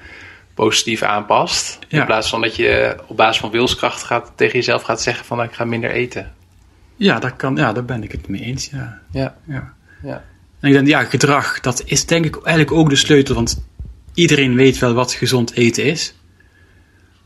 [0.55, 1.79] positief aanpast.
[1.89, 2.01] Ja.
[2.01, 5.37] In plaats van dat je op basis van wilskracht gaat, tegen jezelf gaat zeggen van
[5.37, 6.33] nou, ik ga minder eten.
[6.97, 8.71] Ja, dat kan, ja, daar ben ik het mee eens.
[8.71, 9.01] Ja.
[9.11, 9.35] Ja.
[9.47, 9.75] Ja.
[10.03, 10.23] ja.
[10.61, 13.35] En ik denk, ja, gedrag, dat is denk ik eigenlijk ook de sleutel.
[13.35, 13.65] Want
[14.15, 16.15] iedereen weet wel wat gezond eten is.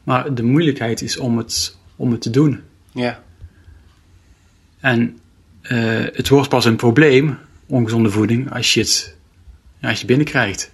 [0.04, 2.60] Maar de moeilijkheid is om het, om het te doen.
[2.92, 3.22] Ja.
[4.80, 5.18] En
[5.62, 9.16] uh, het wordt pas een probleem, ongezonde voeding, als je het
[9.84, 10.70] ja, als je binnenkrijgt.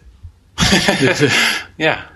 [1.01, 1.33] dus, uh,
[1.77, 2.11] ja.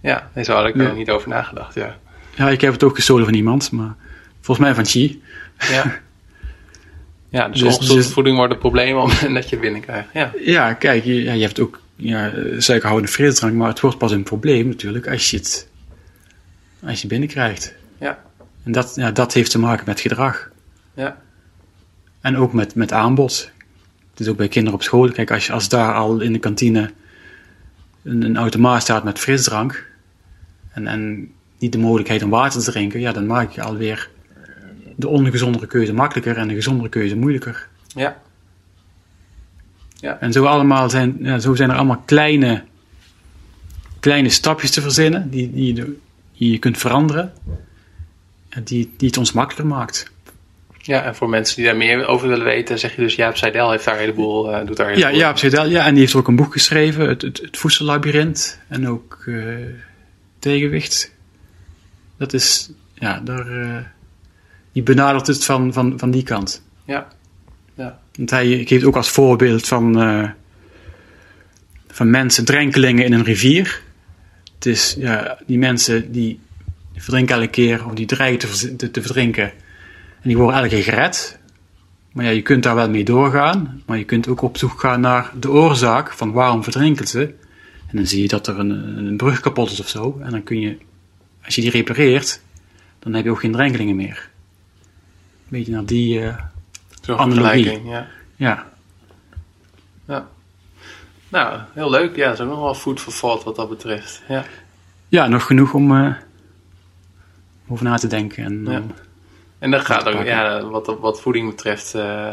[0.00, 0.92] Ja, daar had ik er ja.
[0.92, 1.96] niet over nagedacht, ja.
[2.36, 3.94] Ja, ik heb het ook gestolen van iemand, maar
[4.40, 5.22] volgens mij van Chi.
[5.58, 6.00] Ja.
[7.34, 10.08] Ja, dus, dus ongezonde dus, voeding wordt het probleem omdat je binnenkrijgt.
[10.12, 14.12] Ja, ja kijk, je, ja, je hebt ook ja, suikerhoudende frisdrank, maar het wordt pas
[14.12, 15.68] een probleem natuurlijk als je het
[16.86, 17.74] als je binnenkrijgt.
[17.98, 18.18] Ja.
[18.62, 20.50] En dat, ja, dat heeft te maken met gedrag.
[20.94, 21.16] Ja.
[22.20, 23.50] En ook met, met aanbod.
[24.10, 25.10] Het is ook bij kinderen op school.
[25.10, 26.90] Kijk, als, als daar al in de kantine
[28.02, 29.86] een, een automaat staat met frisdrank
[30.70, 34.10] en, en niet de mogelijkheid om water te drinken, ja, dan maak je alweer
[34.96, 37.68] de ongezondere keuze makkelijker en de gezondere keuze moeilijker.
[37.86, 38.22] Ja.
[40.00, 40.20] Ja.
[40.20, 42.64] En zo, allemaal zijn, ja, zo zijn er allemaal kleine,
[44.00, 45.96] kleine stapjes te verzinnen die, die, je,
[46.38, 47.32] die je kunt veranderen,
[48.64, 50.12] die, die het ons makkelijker maakt.
[50.78, 53.70] Ja, en voor mensen die daar meer over willen weten, zeg je dus Jaap Seidel
[53.70, 55.20] heeft daar een heleboel, uh, doet daar een Ja, heleboel.
[55.20, 58.88] Jaap Seidel, ja, en die heeft ook een boek geschreven, het, het, het voedsellabyrinth en
[58.88, 59.56] ook uh,
[60.38, 61.12] tegenwicht.
[62.16, 63.76] Dat is, ja, daar, uh,
[64.74, 66.62] die benadert het van, van, van die kant.
[66.84, 67.08] Ja.
[67.74, 67.98] ja.
[68.16, 70.28] Want hij geeft ook als voorbeeld van, uh,
[71.88, 73.82] van mensen, drenkelingen in een rivier.
[74.54, 76.40] Het is, ja, die mensen die
[76.94, 79.44] verdrinken elke keer, of die dreigen te, te, te verdrinken.
[80.20, 81.38] En die worden elke keer gered.
[82.12, 83.82] Maar ja, je kunt daar wel mee doorgaan.
[83.86, 87.20] Maar je kunt ook op zoek gaan naar de oorzaak van waarom verdrinken ze.
[87.86, 88.70] En dan zie je dat er een,
[89.06, 90.20] een brug kapot is of zo.
[90.22, 90.76] En dan kun je,
[91.44, 92.40] als je die repareert,
[92.98, 94.32] dan heb je ook geen drenkelingen meer.
[95.44, 96.36] Een beetje naar die uh,
[97.00, 97.64] Zo'n analogie.
[97.64, 98.06] vergelijking, ja.
[98.36, 98.66] Ja.
[100.06, 100.28] ja.
[101.28, 102.16] Nou, heel leuk.
[102.16, 104.22] Ja, dat is ook nog wel food for thought wat dat betreft.
[104.28, 104.44] Ja,
[105.08, 106.14] ja nog genoeg om uh,
[107.68, 108.44] over na te denken.
[108.44, 108.82] En, ja.
[109.58, 112.32] en dan gaat ook, ja, wat, wat voeding betreft, uh,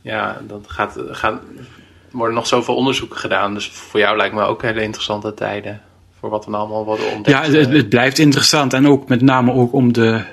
[0.00, 1.66] ja, dan gaat, gaat, er
[2.10, 3.54] worden nog zoveel onderzoeken gedaan.
[3.54, 5.80] Dus voor jou lijkt me ook hele interessante tijden.
[6.18, 7.46] Voor wat er allemaal worden ontdekt.
[7.46, 8.72] Ja, het, het, blijft interessant.
[8.72, 10.24] En ook met name ook om de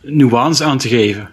[0.00, 1.30] nuance aan te geven.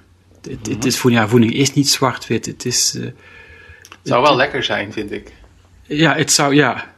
[0.49, 2.45] Het, het is voeding, ja, voeding is niet zwart-wit.
[2.45, 2.95] Het is.
[2.95, 5.33] Uh, het zou wel lekker zijn, vind ik.
[5.81, 6.93] Ja, het zou, ja.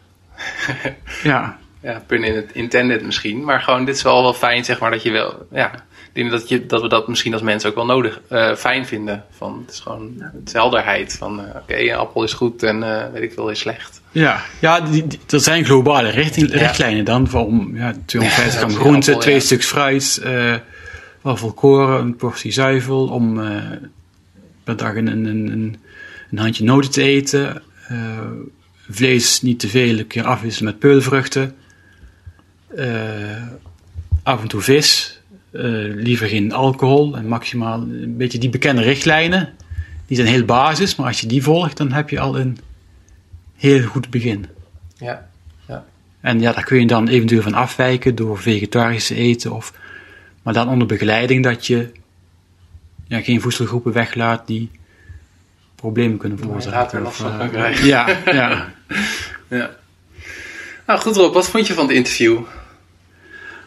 [1.24, 1.58] ja.
[1.82, 3.44] Ja, pun in het intended misschien.
[3.44, 5.48] Maar gewoon, dit is wel wel fijn, zeg maar, dat je wel.
[5.52, 8.56] Ja, ik denk dat, je, dat we dat misschien als mensen ook wel nodig, uh,
[8.56, 9.24] fijn vinden.
[9.38, 12.78] Van, het is gewoon het helderheid van, uh, oké, okay, een appel is goed en
[12.78, 14.02] uh, weet ik veel is slecht.
[14.12, 16.58] Ja, ja die, die, er zijn globale richting, ja.
[16.58, 17.28] richtlijnen dan.
[17.28, 19.40] Van ja, 250 gram groente, twee ja.
[19.42, 20.22] stuks fruit,
[21.36, 23.08] volkoren, een portie zuivel.
[23.08, 23.42] Om
[24.64, 25.76] per dag een, een, een,
[26.32, 27.62] een handje noten te eten.
[28.90, 31.56] vlees niet te veel, een keer afwisselen met peulvruchten.
[34.24, 35.18] af en toe vis.
[35.52, 39.54] Uh, liever geen alcohol en maximaal een beetje die bekende richtlijnen.
[40.06, 42.58] Die zijn heel basis, maar als je die volgt, dan heb je al een
[43.56, 44.46] heel goed begin.
[44.98, 45.30] Ja,
[45.68, 45.86] ja.
[46.22, 49.74] En ja, daar kun je dan eventueel van afwijken door vegetarisch te eten, of,
[50.48, 51.92] maar dan onder begeleiding dat je
[53.08, 54.72] ja, geen voedselgroepen weglaat die
[55.76, 57.06] problemen kunnen veroorzaken.
[57.06, 58.74] Of, uh, ja, ja.
[59.50, 59.76] ja.
[60.86, 62.40] Nou goed Rob, wat vond je van het interview?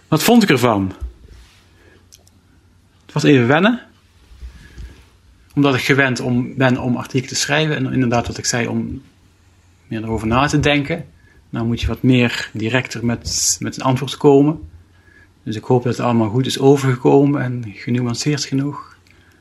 [0.09, 0.93] Wat vond ik ervan?
[3.05, 3.81] Het was even wennen.
[5.55, 7.77] Omdat ik gewend om, ben om artikelen te schrijven.
[7.77, 9.03] En inderdaad, wat ik zei, om
[9.87, 11.07] meer erover na te denken.
[11.51, 14.70] Nou moet je wat meer directer met, met een antwoord komen.
[15.51, 18.97] Dus ik hoop dat het allemaal goed is overgekomen en genuanceerd genoeg.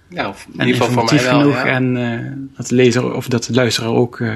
[0.08, 1.40] Ja, of in ieder geval voor mij wel.
[1.40, 1.54] genoeg.
[1.54, 1.66] Ja.
[1.66, 4.36] En uh, dat de lezer of dat de luisteraar ook uh,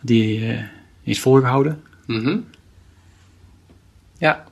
[0.00, 0.58] die uh,
[1.02, 1.82] heeft volgehouden.
[2.06, 2.44] Mm -hmm.
[4.18, 4.44] Ja.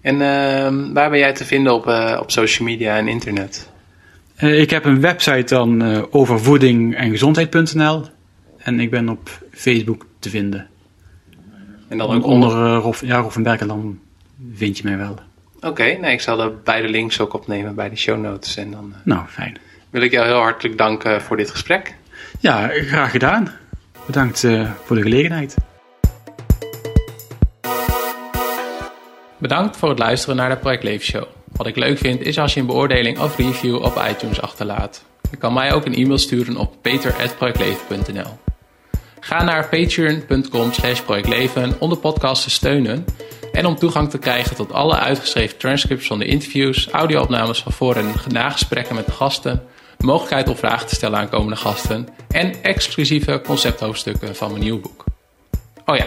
[0.00, 1.86] En uh, waar ben jij te vinden op,
[2.20, 3.70] op social media en internet?
[4.36, 8.04] Ik heb een website dan uh, over voeding en gezondheid.nl
[8.58, 10.66] en ik ben op Facebook te vinden.
[11.88, 12.74] En dan Ook onder onder...
[12.74, 13.98] Rof, ja, Berkel, dan
[14.54, 15.14] vind je mij wel.
[15.60, 18.56] Oké, nee, ik zal de beide links ook opnemen bij de show notes.
[18.56, 19.58] En dan uh, Nou, fijn.
[19.90, 21.94] wil ik jou heel hartelijk danken voor dit gesprek.
[22.40, 23.50] Ja, graag gedaan.
[24.06, 25.54] Bedankt uh, voor de gelegenheid.
[29.38, 31.24] Bedankt voor het luisteren naar de Project Leven Show.
[31.52, 35.04] Wat ik leuk vind is als je een beoordeling of review op iTunes achterlaat.
[35.30, 38.38] Je kan mij ook een e-mail sturen op peter.projectleven.nl
[39.20, 43.04] Ga naar patreon.com slash projectleven om de podcast te steunen
[43.56, 47.96] en om toegang te krijgen tot alle uitgeschreven transcripts van de interviews, audio-opnames van voor-
[47.96, 49.62] en nagesprekken met de gasten,
[49.98, 55.04] mogelijkheid om vragen te stellen aan komende gasten en exclusieve concepthoofdstukken van mijn nieuw boek.
[55.86, 56.06] Oh ja,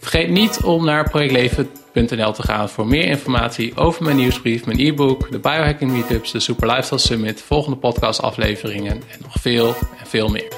[0.00, 5.30] vergeet niet om naar projectleven.nl te gaan voor meer informatie over mijn nieuwsbrief, mijn e-book,
[5.30, 9.68] de biohacking meetups, de Super Lifestyle Summit, volgende podcastafleveringen en nog veel
[9.98, 10.48] en veel meer.